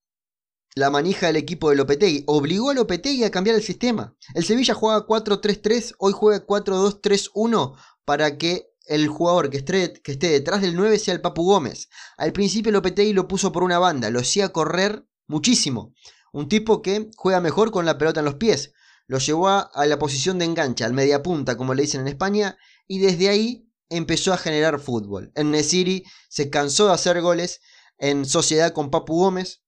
la 0.74 0.90
manija 0.90 1.26
del 1.26 1.36
equipo 1.36 1.70
de 1.70 1.76
Lopetegui. 1.76 2.24
Obligó 2.26 2.70
a 2.70 2.74
Lopetegui 2.74 3.24
a 3.24 3.30
cambiar 3.30 3.56
el 3.56 3.62
sistema. 3.62 4.14
El 4.34 4.44
Sevilla 4.44 4.74
juega 4.74 5.06
4-3-3, 5.06 5.94
hoy 5.98 6.12
juega 6.12 6.46
4-2-3-1 6.46 7.76
para 8.04 8.36
que 8.36 8.70
el 8.84 9.08
jugador 9.08 9.50
que 9.50 9.56
esté, 9.56 9.94
que 9.94 10.12
esté, 10.12 10.28
detrás 10.28 10.60
del 10.60 10.76
9 10.76 10.98
sea 10.98 11.14
el 11.14 11.22
Papu 11.22 11.44
Gómez. 11.44 11.88
Al 12.18 12.32
principio 12.32 12.72
Lopetegui 12.72 13.14
lo 13.14 13.26
puso 13.26 13.52
por 13.52 13.62
una 13.62 13.78
banda, 13.78 14.10
lo 14.10 14.20
hacía 14.20 14.50
correr 14.50 15.06
muchísimo. 15.26 15.94
Un 16.32 16.48
tipo 16.48 16.82
que 16.82 17.10
juega 17.16 17.40
mejor 17.40 17.70
con 17.70 17.86
la 17.86 17.96
pelota 17.96 18.20
en 18.20 18.26
los 18.26 18.34
pies. 18.34 18.72
Lo 19.08 19.18
llevó 19.18 19.48
a, 19.48 19.70
la 19.86 19.98
posición 19.98 20.38
de 20.38 20.44
enganche, 20.44 20.84
al 20.84 20.92
media 20.92 21.22
punta, 21.22 21.56
como 21.56 21.74
le 21.74 21.82
dicen 21.82 22.02
en 22.02 22.08
España, 22.08 22.58
y 22.86 22.98
desde 22.98 23.28
ahí 23.28 23.68
empezó 23.88 24.32
a 24.32 24.38
generar 24.38 24.80
fútbol. 24.80 25.32
En 25.34 25.50
Nesiri 25.50 26.04
se 26.28 26.50
cansó 26.50 26.88
de 26.88 26.94
hacer 26.94 27.20
goles 27.20 27.60
en 27.98 28.24
sociedad 28.24 28.72
con 28.72 28.90
Papu 28.90 29.16
Gómez, 29.16 29.62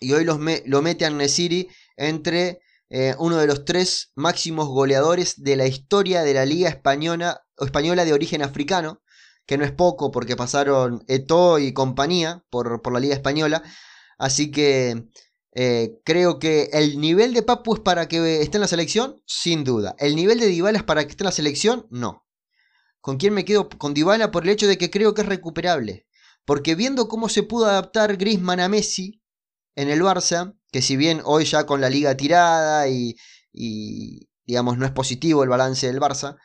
y 0.00 0.12
hoy 0.12 0.24
los 0.24 0.38
lo 0.66 0.82
mete 0.82 1.04
a 1.04 1.10
Nesiri 1.10 1.68
entre 1.96 2.60
eh, 2.88 3.14
uno 3.18 3.36
de 3.36 3.46
los 3.46 3.64
tres 3.64 4.12
máximos 4.14 4.66
goleadores 4.68 5.42
de 5.42 5.56
la 5.56 5.66
historia 5.66 6.22
de 6.22 6.34
la 6.34 6.46
Liga 6.46 6.68
Española, 6.68 7.42
española 7.58 8.04
de 8.04 8.14
origen 8.14 8.42
africano, 8.42 9.02
que 9.46 9.58
no 9.58 9.64
es 9.64 9.72
poco 9.72 10.10
porque 10.10 10.36
pasaron 10.36 11.04
Eto 11.06 11.58
y 11.58 11.72
compañía 11.72 12.44
por, 12.50 12.82
por 12.82 12.92
la 12.92 13.00
Liga 13.00 13.14
Española. 13.14 13.62
Así 14.18 14.50
que 14.50 15.08
eh, 15.52 16.00
creo 16.04 16.38
que 16.38 16.70
el 16.72 17.00
nivel 17.00 17.34
de 17.34 17.42
Papu 17.42 17.74
es 17.74 17.80
para 17.80 18.08
que 18.08 18.42
esté 18.42 18.56
en 18.56 18.62
la 18.62 18.68
selección, 18.68 19.20
sin 19.26 19.64
duda. 19.64 19.94
El 19.98 20.16
nivel 20.16 20.38
de 20.38 20.46
Dybala 20.46 20.78
es 20.78 20.84
para 20.84 21.04
que 21.04 21.10
esté 21.10 21.24
en 21.24 21.26
la 21.26 21.32
selección, 21.32 21.86
no. 21.90 22.26
¿Con 23.00 23.16
quién 23.16 23.34
me 23.34 23.44
quedo? 23.44 23.68
Con 23.68 23.94
Dybala 23.94 24.30
por 24.30 24.44
el 24.44 24.50
hecho 24.50 24.68
de 24.68 24.78
que 24.78 24.90
creo 24.90 25.14
que 25.14 25.22
es 25.22 25.28
recuperable. 25.28 26.06
Porque 26.44 26.74
viendo 26.74 27.08
cómo 27.08 27.28
se 27.28 27.42
pudo 27.42 27.66
adaptar 27.66 28.16
Griezmann 28.16 28.60
a 28.60 28.68
Messi, 28.68 29.20
en 29.76 29.88
el 29.88 30.02
Barça, 30.02 30.54
que 30.72 30.82
si 30.82 30.96
bien 30.96 31.22
hoy 31.24 31.44
ya 31.44 31.64
con 31.64 31.80
la 31.80 31.88
liga 31.88 32.16
tirada 32.16 32.88
y, 32.88 33.16
digamos 34.44 34.78
no 34.78 34.86
es 34.86 34.92
positivo 34.92 35.42
el 35.42 35.48
balance 35.48 35.86
del 35.86 36.00
Barça, 36.00 36.36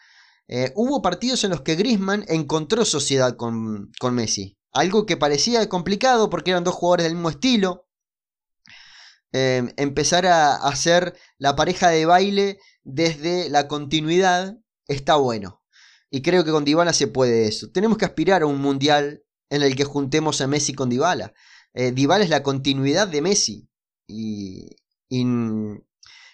eh, 0.48 0.72
hubo 0.76 1.02
partidos 1.02 1.44
en 1.44 1.50
los 1.50 1.62
que 1.62 1.76
Griezmann 1.76 2.24
encontró 2.28 2.86
sociedad 2.86 3.36
con, 3.36 3.92
con, 4.00 4.14
Messi. 4.14 4.58
Algo 4.72 5.06
que 5.06 5.18
parecía 5.18 5.68
complicado 5.70 6.30
porque 6.30 6.52
eran 6.52 6.64
dos 6.64 6.76
jugadores 6.76 7.06
del 7.06 7.16
mismo 7.16 7.30
estilo. 7.30 7.85
Eh, 9.38 9.74
empezar 9.76 10.26
a 10.28 10.56
hacer 10.56 11.14
la 11.38 11.58
pareja 11.58 11.90
de 11.90 12.06
baile 12.06 12.58
desde 12.86 13.50
la 13.50 13.68
continuidad 13.68 14.58
está 14.88 15.18
bueno. 15.18 15.62
Y 16.10 16.22
creo 16.22 16.46
que 16.46 16.52
con 16.52 16.64
Dybala 16.64 16.94
se 16.94 17.08
puede 17.08 17.46
eso. 17.50 17.70
Tenemos 17.70 17.98
que 17.98 18.06
aspirar 18.06 18.44
a 18.44 18.46
un 18.46 18.62
mundial 18.62 19.26
en 19.50 19.62
el 19.62 19.76
que 19.76 19.84
juntemos 19.84 20.40
a 20.40 20.48
Messi 20.48 20.74
con 20.74 20.90
Dybala 20.90 21.34
eh, 21.74 21.92
Dybala 21.92 22.24
es 22.24 22.30
la 22.30 22.44
continuidad 22.44 23.10
de 23.10 23.22
Messi. 23.22 23.68
Y, 24.08 24.70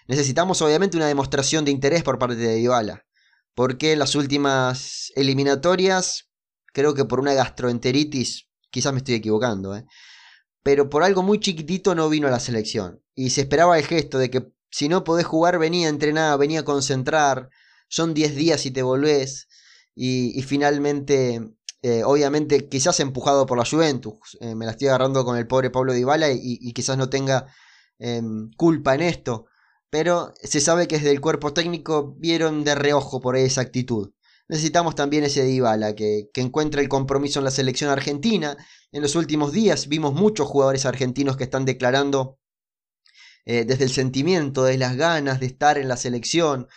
necesitamos 0.06 0.62
obviamente 0.62 0.96
una 0.96 1.08
demostración 1.08 1.64
de 1.64 1.72
interés 1.72 2.04
por 2.04 2.20
parte 2.20 2.36
de 2.36 2.54
Dybala. 2.54 3.04
Porque 3.56 3.94
en 3.94 3.98
las 3.98 4.14
últimas 4.14 5.12
eliminatorias, 5.16 6.30
creo 6.72 6.94
que 6.94 7.04
por 7.04 7.18
una 7.18 7.34
gastroenteritis, 7.34 8.48
quizás 8.70 8.92
me 8.92 8.98
estoy 8.98 9.16
equivocando, 9.16 9.74
¿eh? 9.74 9.86
Pero 10.62 10.88
por 10.90 11.02
algo 11.02 11.22
muy 11.22 11.40
chiquitito 11.40 11.94
no 11.94 12.08
vino 12.08 12.28
a 12.28 12.30
la 12.30 12.40
selección. 12.40 13.02
Y 13.14 13.30
se 13.30 13.42
esperaba 13.42 13.78
el 13.78 13.84
gesto 13.84 14.18
de 14.18 14.30
que 14.30 14.52
si 14.70 14.88
no 14.88 15.04
podés 15.04 15.26
jugar, 15.26 15.58
venía 15.58 15.86
a 15.88 15.90
entrenar, 15.90 16.38
venía 16.38 16.60
a 16.60 16.64
concentrar. 16.64 17.50
Son 17.88 18.14
10 18.14 18.34
días 18.36 18.64
y 18.66 18.70
te 18.70 18.82
volvés. 18.82 19.48
y 19.94 20.42
finalmente 20.42 21.40
eh, 21.82 22.04
obviamente, 22.04 22.68
quizás 22.68 23.00
empujado 23.00 23.44
por 23.44 23.58
la 23.58 23.64
Juventus. 23.64 24.38
Eh, 24.40 24.54
me 24.54 24.66
la 24.66 24.72
estoy 24.72 24.88
agarrando 24.88 25.24
con 25.24 25.36
el 25.36 25.46
pobre 25.48 25.70
Pablo 25.70 25.92
Dybala 25.92 26.30
y, 26.30 26.58
y 26.60 26.72
quizás 26.72 26.96
no 26.96 27.10
tenga 27.10 27.46
em, 27.98 28.50
culpa 28.56 28.94
en 28.94 29.02
esto. 29.02 29.46
Pero 29.90 30.32
se 30.42 30.60
sabe 30.60 30.88
que 30.88 30.96
desde 30.96 31.10
el 31.10 31.20
cuerpo 31.20 31.52
técnico 31.52 32.14
vieron 32.18 32.64
de 32.64 32.74
reojo 32.76 33.20
por 33.20 33.36
esa 33.36 33.62
actitud. 33.62 34.12
Necesitamos 34.52 34.94
también 34.94 35.24
ese 35.24 35.44
Dybala 35.44 35.94
que, 35.94 36.28
que 36.30 36.42
encuentre 36.42 36.82
el 36.82 36.88
compromiso 36.90 37.38
en 37.38 37.46
la 37.46 37.50
selección 37.50 37.88
argentina. 37.88 38.54
En 38.92 39.00
los 39.00 39.16
últimos 39.16 39.50
días 39.50 39.88
vimos 39.88 40.12
muchos 40.12 40.46
jugadores 40.46 40.84
argentinos 40.84 41.38
que 41.38 41.44
están 41.44 41.64
declarando 41.64 42.38
eh, 43.46 43.64
desde 43.64 43.84
el 43.84 43.90
sentimiento, 43.90 44.64
desde 44.64 44.76
las 44.76 44.98
ganas 44.98 45.40
de 45.40 45.46
estar 45.46 45.78
en 45.78 45.88
la 45.88 45.96
selección. 45.96 46.68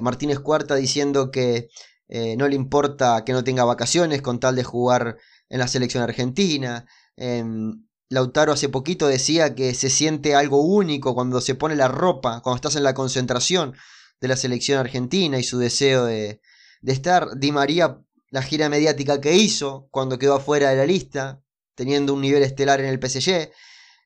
Martínez 0.00 0.38
Cuarta 0.38 0.76
diciendo 0.76 1.32
que 1.32 1.68
eh, 2.06 2.36
no 2.36 2.46
le 2.46 2.54
importa 2.54 3.24
que 3.24 3.32
no 3.32 3.42
tenga 3.42 3.64
vacaciones 3.64 4.22
con 4.22 4.38
tal 4.38 4.54
de 4.54 4.62
jugar 4.62 5.16
en 5.48 5.58
la 5.58 5.66
selección 5.66 6.04
argentina. 6.04 6.86
Em, 7.16 7.88
Lautaro 8.08 8.52
hace 8.52 8.68
poquito 8.68 9.08
decía 9.08 9.56
que 9.56 9.74
se 9.74 9.90
siente 9.90 10.36
algo 10.36 10.60
único 10.60 11.12
cuando 11.16 11.40
se 11.40 11.56
pone 11.56 11.74
la 11.74 11.88
ropa, 11.88 12.40
cuando 12.40 12.54
estás 12.54 12.76
en 12.76 12.84
la 12.84 12.94
concentración 12.94 13.74
de 14.20 14.28
la 14.28 14.36
selección 14.36 14.78
argentina 14.78 15.40
y 15.40 15.42
su 15.42 15.58
deseo 15.58 16.04
de, 16.04 16.40
estar. 16.82 17.36
Di 17.36 17.52
María, 17.52 18.00
la 18.30 18.42
gira 18.42 18.68
mediática 18.68 19.20
que 19.20 19.36
hizo 19.36 19.88
cuando 19.90 20.18
quedó 20.18 20.36
afuera 20.36 20.70
de 20.70 20.76
la 20.76 20.86
lista, 20.86 21.42
teniendo 21.74 22.14
un 22.14 22.20
nivel 22.20 22.42
estelar 22.42 22.80
en 22.80 22.86
el 22.86 22.98
PSG. 23.00 23.50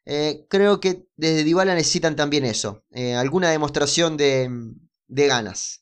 Eh, 0.04 0.46
creo 0.48 0.80
que 0.80 1.06
desde 1.16 1.44
Dybala 1.44 1.74
necesitan 1.74 2.16
también 2.16 2.44
eso, 2.44 2.85
eh, 2.90 3.14
alguna 3.14 3.50
demostración 3.50 4.16
de, 4.16 4.50
de 5.06 5.26
ganas, 5.28 5.80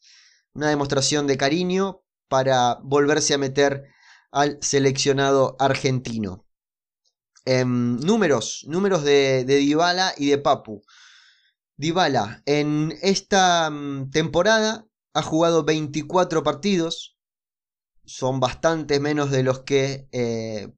una 0.53 0.69
demostración 0.69 1.27
de 1.27 1.39
cariño 1.39 2.03
para 2.29 2.79
volverse 2.83 3.33
a 3.35 3.39
meter 3.39 3.85
al 4.31 4.59
seleccionado 4.61 5.57
argentino. 5.59 6.47
Em, 7.47 7.99
números, 8.01 8.65
números 8.69 9.03
de, 9.03 9.45
de 9.45 9.57
Dybala 9.57 10.13
y 10.17 10.29
de 10.29 10.39
Papu. 10.39 10.83
Dybala 11.77 12.43
en 12.45 12.95
esta 13.01 13.71
mm, 13.71 14.11
temporada 14.11 14.87
ha 15.13 15.23
jugado 15.23 15.65
24 15.65 16.43
partidos, 16.43 17.17
son 18.05 18.41
bastantes 18.41 19.01
menos 19.01 19.31
de 19.31 19.43
los 19.43 19.61
que 19.61 20.09
eh, 20.13 20.73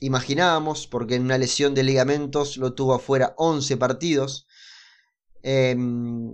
imaginábamos, 0.00 0.86
porque 0.86 1.14
en 1.14 1.22
una 1.22 1.38
lesión 1.38 1.74
de 1.74 1.82
ligamentos 1.82 2.56
lo 2.56 2.74
tuvo 2.74 2.94
afuera 2.94 3.34
11 3.38 3.76
partidos. 3.76 4.46
Em, 5.42 6.32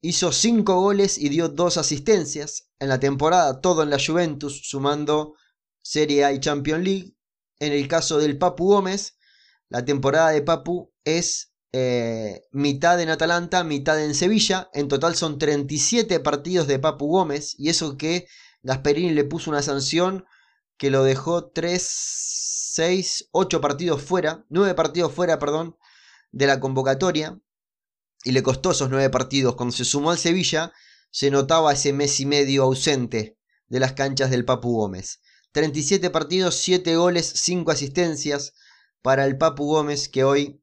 hizo 0.00 0.32
5 0.32 0.80
goles 0.80 1.18
y 1.18 1.28
dio 1.28 1.48
2 1.48 1.76
asistencias 1.76 2.70
en 2.78 2.88
la 2.88 3.00
temporada, 3.00 3.60
todo 3.60 3.82
en 3.82 3.90
la 3.90 3.98
Juventus, 4.04 4.62
sumando 4.68 5.34
Serie 5.82 6.24
A 6.24 6.32
y 6.32 6.40
Champions 6.40 6.84
League. 6.84 7.16
En 7.58 7.72
el 7.72 7.88
caso 7.88 8.18
del 8.18 8.38
Papu 8.38 8.66
Gómez, 8.66 9.18
la 9.68 9.84
temporada 9.84 10.30
de 10.30 10.42
Papu 10.42 10.92
es 11.04 11.54
eh, 11.78 12.48
mitad 12.52 12.98
en 13.02 13.10
Atalanta, 13.10 13.62
mitad 13.62 14.02
en 14.02 14.14
Sevilla. 14.14 14.70
En 14.72 14.88
total 14.88 15.14
son 15.14 15.38
37 15.38 16.20
partidos 16.20 16.66
de 16.66 16.78
Papu 16.78 17.06
Gómez. 17.06 17.54
Y 17.58 17.68
eso 17.68 17.98
que 17.98 18.26
Gasperini 18.62 19.10
le 19.10 19.24
puso 19.24 19.50
una 19.50 19.60
sanción 19.60 20.24
que 20.78 20.88
lo 20.88 21.04
dejó 21.04 21.50
3, 21.50 21.82
6, 21.82 23.28
8 23.30 23.60
partidos 23.60 24.00
fuera, 24.00 24.46
9 24.48 24.74
partidos 24.74 25.12
fuera, 25.12 25.38
perdón, 25.38 25.76
de 26.32 26.46
la 26.46 26.60
convocatoria 26.60 27.38
y 28.24 28.32
le 28.32 28.42
costó 28.42 28.70
esos 28.70 28.88
nueve 28.88 29.10
partidos. 29.10 29.54
Cuando 29.54 29.76
se 29.76 29.84
sumó 29.84 30.10
al 30.12 30.18
Sevilla, 30.18 30.72
se 31.10 31.30
notaba 31.30 31.74
ese 31.74 31.92
mes 31.92 32.18
y 32.20 32.26
medio 32.26 32.62
ausente 32.62 33.36
de 33.68 33.80
las 33.80 33.92
canchas 33.92 34.30
del 34.30 34.46
Papu 34.46 34.76
Gómez. 34.76 35.20
37 35.52 36.08
partidos, 36.08 36.54
7 36.56 36.96
goles, 36.96 37.30
5 37.34 37.70
asistencias 37.70 38.54
para 39.02 39.26
el 39.26 39.36
Papu 39.36 39.66
Gómez, 39.66 40.08
que 40.08 40.24
hoy 40.24 40.62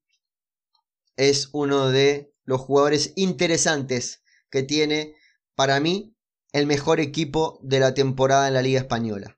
es 1.17 1.49
uno 1.51 1.89
de 1.89 2.33
los 2.45 2.61
jugadores 2.61 3.13
interesantes 3.15 4.23
que 4.49 4.63
tiene, 4.63 5.15
para 5.55 5.79
mí, 5.79 6.15
el 6.51 6.67
mejor 6.67 6.99
equipo 6.99 7.59
de 7.63 7.79
la 7.79 7.93
temporada 7.93 8.47
en 8.47 8.53
la 8.53 8.61
Liga 8.61 8.79
Española. 8.79 9.37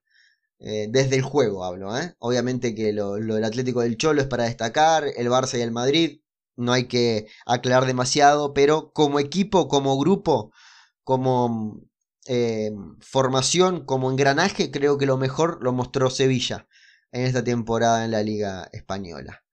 Eh, 0.60 0.88
desde 0.90 1.16
el 1.18 1.22
juego 1.22 1.64
hablo, 1.64 1.98
¿eh? 1.98 2.16
Obviamente 2.20 2.74
que 2.76 2.94
lo, 2.94 3.14
del 3.16 3.44
Atlético 3.44 3.82
del 3.82 3.98
Cholo 3.98 4.22
es 4.22 4.28
para 4.28 4.46
destacar, 4.46 5.06
el 5.16 5.30
Barça 5.30 5.58
y 5.58 5.62
el 5.62 5.72
Madrid, 5.72 6.22
no 6.56 6.72
hay 6.72 6.88
que 6.88 7.28
aclarar 7.46 7.86
demasiado, 7.86 8.54
pero 8.54 8.92
como 8.94 9.20
equipo, 9.20 9.68
como 9.68 9.98
grupo, 9.98 10.52
como 11.04 11.82
eh, 12.28 12.72
formación, 13.02 13.86
como 13.86 14.10
engranaje, 14.10 14.72
creo 14.72 14.98
que 14.98 15.06
lo 15.06 15.18
mejor 15.18 15.60
lo 15.62 15.74
mostró 15.74 16.10
Sevilla 16.10 16.68
en 17.12 17.24
esta 17.26 17.44
temporada 17.44 18.06
en 18.06 18.12
la 18.12 18.24
Liga 18.24 18.70
Española. 18.72 19.45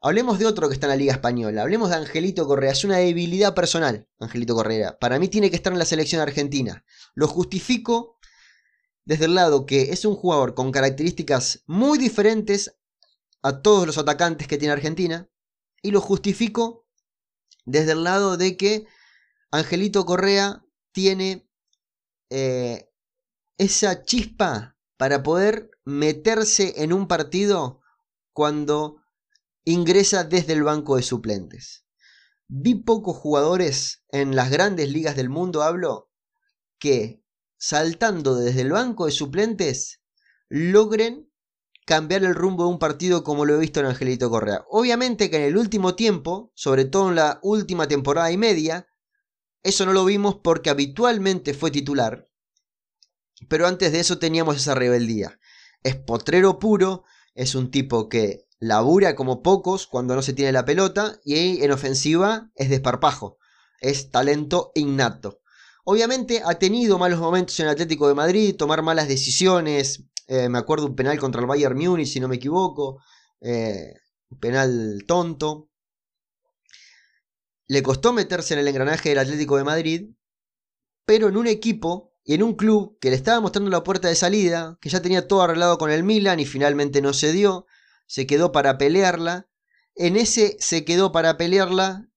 Hablemos 0.00 0.38
de 0.38 0.46
otro 0.46 0.68
que 0.68 0.74
está 0.74 0.86
en 0.86 0.90
la 0.90 0.96
Liga 0.96 1.12
Española. 1.12 1.62
Hablemos 1.62 1.90
de 1.90 1.96
Angelito 1.96 2.46
Correa. 2.46 2.70
Es 2.70 2.84
una 2.84 2.98
debilidad 2.98 3.54
personal, 3.54 4.08
Angelito 4.20 4.54
Correa. 4.54 4.96
Para 4.98 5.18
mí 5.18 5.26
tiene 5.28 5.50
que 5.50 5.56
estar 5.56 5.72
en 5.72 5.78
la 5.80 5.84
selección 5.84 6.20
argentina. 6.20 6.84
Lo 7.14 7.26
justifico 7.26 8.16
desde 9.04 9.24
el 9.24 9.34
lado 9.34 9.66
que 9.66 9.90
es 9.90 10.04
un 10.04 10.14
jugador 10.14 10.54
con 10.54 10.70
características 10.70 11.64
muy 11.66 11.98
diferentes 11.98 12.76
a 13.42 13.60
todos 13.60 13.86
los 13.86 13.98
atacantes 13.98 14.46
que 14.46 14.56
tiene 14.56 14.72
Argentina. 14.72 15.28
Y 15.82 15.90
lo 15.90 16.00
justifico 16.00 16.86
desde 17.64 17.92
el 17.92 18.04
lado 18.04 18.36
de 18.36 18.56
que 18.56 18.86
Angelito 19.50 20.06
Correa 20.06 20.64
tiene 20.92 21.48
eh, 22.30 22.88
esa 23.56 24.04
chispa 24.04 24.76
para 24.96 25.24
poder 25.24 25.72
meterse 25.84 26.84
en 26.84 26.92
un 26.92 27.08
partido 27.08 27.80
cuando 28.32 29.02
ingresa 29.64 30.24
desde 30.24 30.52
el 30.52 30.62
banco 30.62 30.96
de 30.96 31.02
suplentes. 31.02 31.84
Vi 32.48 32.76
pocos 32.76 33.16
jugadores 33.16 34.04
en 34.10 34.34
las 34.34 34.50
grandes 34.50 34.90
ligas 34.90 35.16
del 35.16 35.28
mundo, 35.28 35.62
hablo, 35.62 36.10
que 36.78 37.22
saltando 37.58 38.36
desde 38.36 38.62
el 38.62 38.72
banco 38.72 39.06
de 39.06 39.12
suplentes 39.12 40.00
logren 40.48 41.30
cambiar 41.84 42.22
el 42.24 42.34
rumbo 42.34 42.64
de 42.64 42.70
un 42.70 42.78
partido 42.78 43.24
como 43.24 43.44
lo 43.44 43.54
he 43.54 43.58
visto 43.58 43.80
en 43.80 43.86
Angelito 43.86 44.30
Correa. 44.30 44.64
Obviamente 44.70 45.30
que 45.30 45.36
en 45.36 45.42
el 45.44 45.56
último 45.56 45.94
tiempo, 45.94 46.52
sobre 46.54 46.84
todo 46.84 47.08
en 47.08 47.16
la 47.16 47.38
última 47.42 47.88
temporada 47.88 48.30
y 48.30 48.36
media, 48.36 48.88
eso 49.62 49.86
no 49.86 49.92
lo 49.92 50.04
vimos 50.04 50.36
porque 50.42 50.70
habitualmente 50.70 51.54
fue 51.54 51.70
titular. 51.70 52.28
Pero 53.48 53.66
antes 53.66 53.92
de 53.92 54.00
eso 54.00 54.18
teníamos 54.18 54.56
esa 54.56 54.74
rebeldía. 54.74 55.38
Es 55.82 55.96
potrero 55.96 56.58
puro, 56.58 57.04
es 57.34 57.54
un 57.54 57.70
tipo 57.70 58.08
que 58.08 58.47
labura 58.60 59.14
como 59.14 59.42
pocos 59.42 59.86
cuando 59.86 60.14
no 60.14 60.22
se 60.22 60.32
tiene 60.32 60.52
la 60.52 60.64
pelota 60.64 61.18
y 61.24 61.62
en 61.62 61.70
ofensiva 61.72 62.50
es 62.54 62.70
desparpajo. 62.70 63.38
Es 63.80 64.10
talento 64.10 64.72
innato. 64.74 65.40
Obviamente 65.84 66.42
ha 66.44 66.58
tenido 66.58 66.98
malos 66.98 67.20
momentos 67.20 67.58
en 67.60 67.66
el 67.66 67.72
Atlético 67.72 68.08
de 68.08 68.14
Madrid, 68.14 68.56
tomar 68.56 68.82
malas 68.82 69.08
decisiones. 69.08 70.04
Eh, 70.26 70.48
me 70.48 70.58
acuerdo 70.58 70.86
un 70.86 70.96
penal 70.96 71.18
contra 71.18 71.40
el 71.40 71.46
Bayern 71.46 71.78
Múnich, 71.78 72.08
si 72.08 72.20
no 72.20 72.28
me 72.28 72.36
equivoco. 72.36 73.00
Eh, 73.40 73.94
un 74.28 74.38
penal 74.38 75.04
tonto. 75.06 75.70
Le 77.68 77.82
costó 77.82 78.12
meterse 78.12 78.54
en 78.54 78.60
el 78.60 78.68
engranaje 78.68 79.10
del 79.10 79.18
Atlético 79.18 79.56
de 79.56 79.64
Madrid, 79.64 80.10
pero 81.06 81.28
en 81.28 81.36
un 81.36 81.46
equipo 81.46 82.12
y 82.24 82.34
en 82.34 82.42
un 82.42 82.54
club 82.54 82.98
que 83.00 83.10
le 83.10 83.16
estaba 83.16 83.40
mostrando 83.40 83.70
la 83.70 83.84
puerta 83.84 84.08
de 84.08 84.14
salida, 84.14 84.76
que 84.82 84.90
ya 84.90 85.00
tenía 85.00 85.26
todo 85.28 85.42
arreglado 85.42 85.78
con 85.78 85.90
el 85.90 86.02
Milan 86.02 86.40
y 86.40 86.44
finalmente 86.44 87.00
no 87.00 87.14
se 87.14 87.32
dio, 87.32 87.66
se 88.08 88.26
quedó 88.26 88.50
para 88.50 88.78
pelearla. 88.78 89.48
En 89.94 90.16
ese 90.16 90.56
se 90.58 90.84
quedó 90.84 91.12
para 91.12 91.36
pelearla, 91.36 92.08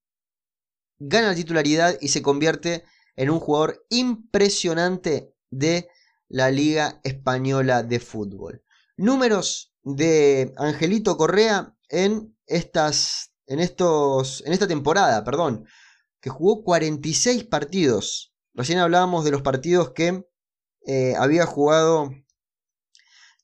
gana 0.98 1.28
la 1.28 1.34
titularidad 1.34 1.96
y 2.00 2.08
se 2.08 2.22
convierte 2.22 2.84
en 3.14 3.30
un 3.30 3.38
jugador 3.38 3.84
impresionante 3.90 5.34
de 5.50 5.88
la 6.28 6.50
Liga 6.50 7.00
Española 7.04 7.82
de 7.82 8.00
Fútbol. 8.00 8.64
Números 8.96 9.74
de 9.82 10.52
Angelito 10.56 11.16
Correa 11.16 11.76
en 11.88 12.36
estas 12.46 13.32
en, 13.46 13.60
estos, 13.60 14.42
en 14.46 14.52
esta 14.52 14.66
temporada, 14.66 15.24
perdón, 15.24 15.66
que 16.20 16.30
jugó 16.30 16.64
46 16.64 17.44
partidos. 17.44 18.32
Recién 18.54 18.78
hablábamos 18.78 19.24
de 19.24 19.30
los 19.30 19.42
partidos 19.42 19.90
que 19.90 20.24
eh, 20.86 21.14
había 21.18 21.44
jugado 21.44 22.10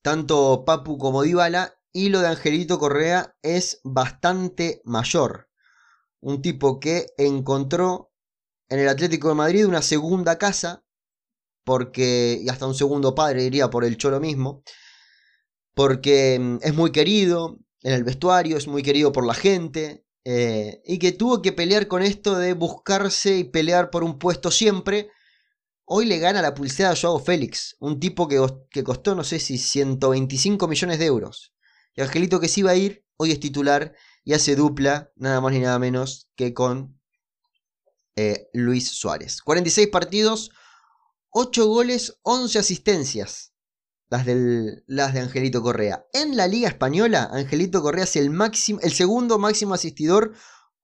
tanto 0.00 0.64
Papu 0.64 0.96
como 0.96 1.22
Dybala 1.22 1.77
y 1.98 2.10
lo 2.10 2.20
de 2.20 2.28
Angelito 2.28 2.78
Correa 2.78 3.34
es 3.42 3.80
bastante 3.82 4.80
mayor. 4.84 5.50
Un 6.20 6.40
tipo 6.42 6.78
que 6.78 7.06
encontró 7.18 8.12
en 8.68 8.78
el 8.78 8.88
Atlético 8.88 9.28
de 9.28 9.34
Madrid 9.34 9.66
una 9.66 9.82
segunda 9.82 10.38
casa, 10.38 10.84
porque, 11.64 12.38
y 12.40 12.48
hasta 12.50 12.68
un 12.68 12.76
segundo 12.76 13.16
padre 13.16 13.42
diría 13.42 13.68
por 13.68 13.84
el 13.84 13.96
Cholo 13.96 14.20
mismo, 14.20 14.62
porque 15.74 16.38
mm, 16.38 16.58
es 16.62 16.72
muy 16.72 16.92
querido, 16.92 17.58
en 17.82 17.94
el 17.94 18.04
vestuario, 18.04 18.58
es 18.58 18.68
muy 18.68 18.84
querido 18.84 19.10
por 19.10 19.26
la 19.26 19.34
gente, 19.34 20.04
eh, 20.24 20.80
y 20.84 21.00
que 21.00 21.10
tuvo 21.10 21.42
que 21.42 21.50
pelear 21.50 21.88
con 21.88 22.02
esto 22.02 22.38
de 22.38 22.52
buscarse 22.52 23.38
y 23.38 23.42
pelear 23.42 23.90
por 23.90 24.04
un 24.04 24.20
puesto 24.20 24.52
siempre. 24.52 25.10
Hoy 25.84 26.06
le 26.06 26.20
gana 26.20 26.42
la 26.42 26.54
pulsera 26.54 26.90
a 26.92 26.96
Joao 26.96 27.18
Félix, 27.18 27.74
un 27.80 27.98
tipo 27.98 28.28
que, 28.28 28.40
que 28.70 28.84
costó, 28.84 29.16
no 29.16 29.24
sé 29.24 29.40
si 29.40 29.58
125 29.58 30.68
millones 30.68 31.00
de 31.00 31.06
euros. 31.06 31.54
Y 31.98 32.00
Angelito 32.00 32.38
que 32.38 32.46
se 32.46 32.60
iba 32.60 32.70
a 32.70 32.76
ir, 32.76 33.04
hoy 33.16 33.32
es 33.32 33.40
titular 33.40 33.92
y 34.22 34.32
hace 34.32 34.54
dupla, 34.54 35.10
nada 35.16 35.40
más 35.40 35.52
ni 35.52 35.58
nada 35.58 35.80
menos 35.80 36.30
que 36.36 36.54
con 36.54 36.96
eh, 38.14 38.48
Luis 38.52 38.92
Suárez. 38.92 39.42
46 39.42 39.88
partidos, 39.88 40.52
8 41.30 41.66
goles, 41.66 42.20
11 42.22 42.60
asistencias 42.60 43.52
las 44.10 44.24
de 44.26 45.20
Angelito 45.20 45.60
Correa. 45.60 46.06
En 46.12 46.36
la 46.36 46.46
Liga 46.46 46.68
Española, 46.68 47.30
Angelito 47.32 47.82
Correa 47.82 48.04
es 48.04 48.14
el, 48.14 48.30
máximo, 48.30 48.78
el 48.84 48.92
segundo 48.92 49.40
máximo 49.40 49.74
asistidor 49.74 50.34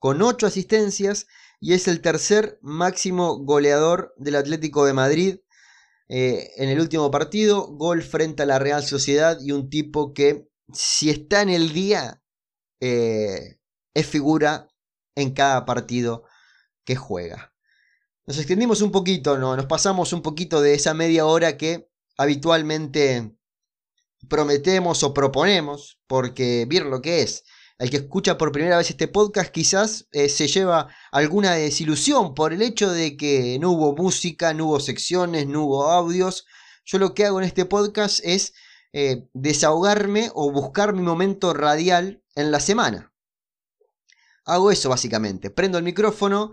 con 0.01 0.21
8 0.21 0.49
asistencias 0.49 1.29
y 1.61 1.75
es 1.75 1.87
el 1.87 2.01
tercer 2.01 2.59
máximo 2.61 3.39
goleador 3.39 4.17
del 4.17 4.35
Atlético 4.35 4.85
de 4.85 4.95
Madrid. 4.95 5.39
Eh, 6.09 6.51
en 6.57 6.71
el 6.71 6.81
último 6.81 7.13
partido, 7.13 7.69
gol 7.69 8.03
frente 8.03 8.43
a 8.43 8.47
la 8.47 8.59
Real 8.59 8.83
Sociedad 8.83 9.39
y 9.41 9.53
un 9.53 9.71
tipo 9.71 10.13
que 10.13 10.49
si 10.73 11.11
está 11.11 11.43
en 11.43 11.51
el 11.51 11.73
día 11.73 12.23
eh, 12.81 13.59
es 13.95 14.07
figura 14.07 14.69
en 15.15 15.33
cada 15.33 15.65
partido 15.65 16.25
que 16.85 16.97
juega. 16.97 17.55
Nos 18.27 18.39
extendimos 18.39 18.81
un 18.81 18.91
poquito, 18.91 19.37
¿no? 19.39 19.57
nos 19.57 19.67
pasamos 19.67 20.13
un 20.13 20.23
poquito 20.23 20.61
de 20.61 20.75
esa 20.75 20.95
media 20.95 21.27
hora 21.27 21.57
que 21.57 21.91
habitualmente 22.17 23.37
prometemos 24.29 25.03
o 25.03 25.13
proponemos, 25.13 26.01
porque 26.07 26.67
vieron 26.69 26.91
lo 26.91 27.03
que 27.03 27.23
es. 27.23 27.45
El 27.79 27.91
que 27.91 27.97
escucha 27.99 28.39
por 28.39 28.53
primera 28.53 28.79
vez 28.79 28.89
este 28.91 29.09
podcast 29.09 29.51
quizás 29.51 30.07
eh, 30.13 30.29
se 30.29 30.47
lleva 30.47 30.89
alguna 31.11 31.53
desilusión 31.55 32.35
por 32.35 32.53
el 32.53 32.63
hecho 32.63 32.91
de 32.91 33.17
que 33.17 33.59
no 33.61 33.73
hubo 33.73 33.97
música, 33.97 34.55
no 34.55 34.67
hubo 34.67 34.81
secciones, 34.81 35.47
no 35.49 35.65
hubo 35.65 35.91
audios. 35.91 36.47
Yo 36.85 36.99
lo 36.99 37.15
que 37.15 37.25
hago 37.25 37.41
en 37.41 37.47
este 37.47 37.65
podcast 37.65 38.21
es 38.23 38.55
eh, 38.97 39.29
desahogarme 39.33 40.31
o 40.35 40.53
buscar 40.53 40.95
mi 40.95 41.03
momento 41.03 41.53
radial 41.53 42.23
en 42.37 42.53
la 42.53 42.61
semana. 42.61 43.13
Hago 44.45 44.71
eso 44.71 44.89
básicamente. 44.89 45.51
Prendo 45.51 45.79
el 45.79 45.85
micrófono 45.85 46.53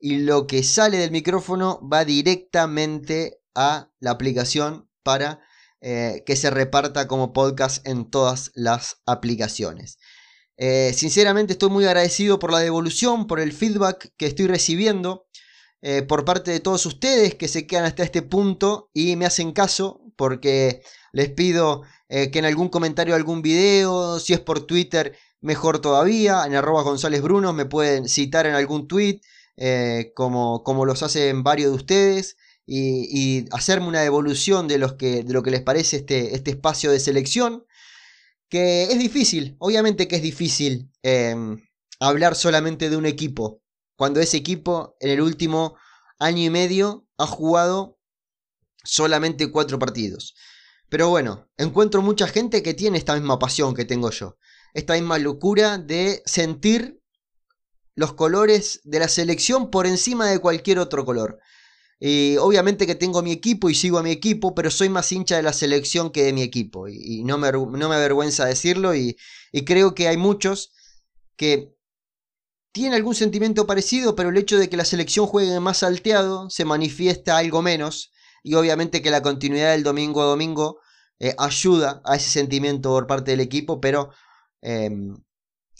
y 0.00 0.20
lo 0.20 0.46
que 0.46 0.62
sale 0.62 0.96
del 0.96 1.10
micrófono 1.10 1.86
va 1.86 2.06
directamente 2.06 3.42
a 3.54 3.90
la 4.00 4.12
aplicación 4.12 4.88
para 5.02 5.42
eh, 5.82 6.22
que 6.24 6.36
se 6.36 6.48
reparta 6.48 7.06
como 7.06 7.34
podcast 7.34 7.86
en 7.86 8.08
todas 8.08 8.50
las 8.54 9.02
aplicaciones. 9.04 9.98
Eh, 10.56 10.94
sinceramente 10.94 11.52
estoy 11.52 11.68
muy 11.68 11.84
agradecido 11.84 12.38
por 12.38 12.50
la 12.50 12.60
devolución, 12.60 13.26
por 13.26 13.40
el 13.40 13.52
feedback 13.52 14.10
que 14.16 14.24
estoy 14.24 14.46
recibiendo 14.46 15.27
eh, 15.82 16.02
por 16.02 16.24
parte 16.24 16.50
de 16.50 16.60
todos 16.60 16.86
ustedes 16.86 17.34
que 17.34 17.48
se 17.48 17.66
quedan 17.66 17.84
hasta 17.84 18.02
este 18.02 18.22
punto 18.22 18.90
y 18.92 19.16
me 19.16 19.26
hacen 19.26 19.52
caso 19.52 20.00
porque 20.16 20.82
les 21.12 21.30
pido 21.30 21.82
que 22.08 22.38
en 22.38 22.46
algún 22.46 22.70
comentario 22.70 23.14
algún 23.14 23.42
video, 23.42 24.18
si 24.18 24.32
es 24.32 24.40
por 24.40 24.66
Twitter, 24.66 25.14
mejor 25.42 25.80
todavía, 25.80 26.44
en 26.46 26.54
arroba 26.54 26.82
González 26.82 27.20
Bruno 27.20 27.52
me 27.52 27.66
pueden 27.66 28.08
citar 28.08 28.46
en 28.46 28.54
algún 28.54 28.88
tweet 28.88 29.20
como, 30.14 30.62
como 30.64 30.86
los 30.86 31.02
hacen 31.02 31.42
varios 31.42 31.70
de 31.70 31.76
ustedes 31.76 32.36
y, 32.66 33.44
hacerme 33.52 33.88
una 33.88 34.00
devolución 34.00 34.68
de, 34.68 34.78
los 34.78 34.94
que, 34.94 35.22
de 35.22 35.32
lo 35.34 35.42
que 35.42 35.50
les 35.50 35.60
parece 35.60 35.98
este, 35.98 36.34
este 36.34 36.52
espacio 36.52 36.90
de 36.90 37.00
selección, 37.00 37.66
que 38.48 38.84
es 38.84 38.98
difícil, 38.98 39.56
obviamente 39.58 40.08
que 40.08 40.16
es 40.16 40.22
difícil 40.22 40.90
hablar 42.00 42.34
solamente 42.34 42.90
de 42.90 42.96
un 42.96 43.06
equipo, 43.06 43.60
cuando 43.98 44.20
ese 44.20 44.36
equipo 44.36 44.96
en 45.00 45.10
el 45.10 45.20
último 45.20 45.74
año 46.20 46.44
y 46.44 46.50
medio 46.50 47.08
ha 47.16 47.26
jugado 47.26 47.98
solamente 48.84 49.50
cuatro 49.50 49.80
partidos. 49.80 50.36
Pero 50.88 51.08
bueno, 51.08 51.50
encuentro 51.56 52.00
mucha 52.00 52.28
gente 52.28 52.62
que 52.62 52.74
tiene 52.74 52.96
esta 52.96 53.14
misma 53.14 53.40
pasión 53.40 53.74
que 53.74 53.84
tengo 53.84 54.10
yo, 54.12 54.38
esta 54.72 54.94
misma 54.94 55.18
locura 55.18 55.78
de 55.78 56.22
sentir 56.26 57.02
los 57.96 58.12
colores 58.12 58.80
de 58.84 59.00
la 59.00 59.08
selección 59.08 59.68
por 59.68 59.84
encima 59.84 60.28
de 60.28 60.38
cualquier 60.38 60.78
otro 60.78 61.04
color. 61.04 61.40
Y 61.98 62.36
obviamente 62.36 62.86
que 62.86 62.94
tengo 62.94 63.20
mi 63.20 63.32
equipo 63.32 63.68
y 63.68 63.74
sigo 63.74 63.98
a 63.98 64.04
mi 64.04 64.12
equipo, 64.12 64.54
pero 64.54 64.70
soy 64.70 64.90
más 64.90 65.10
hincha 65.10 65.38
de 65.38 65.42
la 65.42 65.52
selección 65.52 66.12
que 66.12 66.22
de 66.22 66.32
mi 66.32 66.42
equipo. 66.42 66.86
Y, 66.86 67.24
no, 67.24 67.36
me, 67.36 67.50
no, 67.50 67.88
me, 67.88 67.96
avergüenza 67.96 68.44
decirlo. 68.44 68.94
Y, 68.94 69.16
y, 69.50 69.64
creo 69.64 69.96
que 69.96 70.06
hay 70.06 70.16
muchos 70.16 70.70
que 71.36 71.76
tienen 72.72 72.94
algún 72.94 73.14
sentimiento 73.14 73.66
parecido, 73.66 74.14
pero 74.14 74.28
el 74.28 74.36
hecho 74.36 74.58
de 74.58 74.68
que 74.68 74.76
la 74.76 74.84
selección 74.84 75.26
juegue 75.26 75.58
más 75.60 75.78
salteado 75.78 76.50
se 76.50 76.64
manifiesta 76.64 77.38
algo 77.38 77.62
menos. 77.62 78.12
Y 78.42 78.54
obviamente 78.54 79.02
que 79.02 79.10
la 79.10 79.22
continuidad 79.22 79.72
del 79.72 79.82
domingo 79.82 80.22
a 80.22 80.26
domingo 80.26 80.80
eh, 81.18 81.34
ayuda 81.38 82.00
a 82.04 82.16
ese 82.16 82.30
sentimiento 82.30 82.90
por 82.90 83.06
parte 83.06 83.32
del 83.32 83.40
equipo, 83.40 83.80
pero 83.80 84.10
em, 84.60 85.16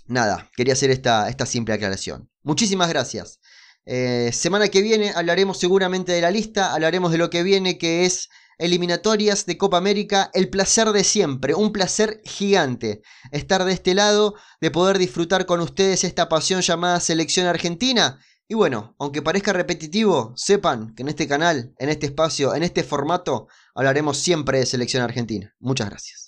nada, 0.06 0.50
quería 0.56 0.72
hacer 0.72 0.90
esta, 0.90 1.28
esta 1.28 1.46
simple 1.46 1.74
aclaración. 1.74 2.28
Muchísimas 2.42 2.88
gracias. 2.88 3.38
Eh, 3.86 4.30
semana 4.32 4.68
que 4.68 4.82
viene 4.82 5.12
hablaremos 5.14 5.58
seguramente 5.58 6.12
de 6.12 6.20
la 6.20 6.30
lista, 6.30 6.74
hablaremos 6.74 7.12
de 7.12 7.18
lo 7.18 7.30
que 7.30 7.42
viene, 7.42 7.78
que 7.78 8.04
es 8.04 8.28
eliminatorias 8.58 9.46
de 9.46 9.56
Copa 9.56 9.78
América, 9.78 10.30
el 10.34 10.50
placer 10.50 10.88
de 10.92 11.04
siempre, 11.04 11.54
un 11.54 11.72
placer 11.72 12.20
gigante 12.24 13.02
estar 13.32 13.64
de 13.64 13.72
este 13.72 13.94
lado, 13.94 14.34
de 14.60 14.70
poder 14.70 14.98
disfrutar 14.98 15.46
con 15.46 15.60
ustedes 15.60 16.04
esta 16.04 16.28
pasión 16.28 16.60
llamada 16.60 17.00
selección 17.00 17.46
argentina. 17.46 18.20
Y 18.48 18.54
bueno, 18.54 18.96
aunque 18.98 19.22
parezca 19.22 19.52
repetitivo, 19.52 20.32
sepan 20.34 20.94
que 20.94 21.02
en 21.02 21.08
este 21.08 21.28
canal, 21.28 21.74
en 21.78 21.88
este 21.90 22.06
espacio, 22.06 22.54
en 22.54 22.62
este 22.62 22.82
formato, 22.82 23.46
hablaremos 23.74 24.18
siempre 24.18 24.58
de 24.58 24.66
selección 24.66 25.02
argentina. 25.02 25.54
Muchas 25.60 25.90
gracias. 25.90 26.27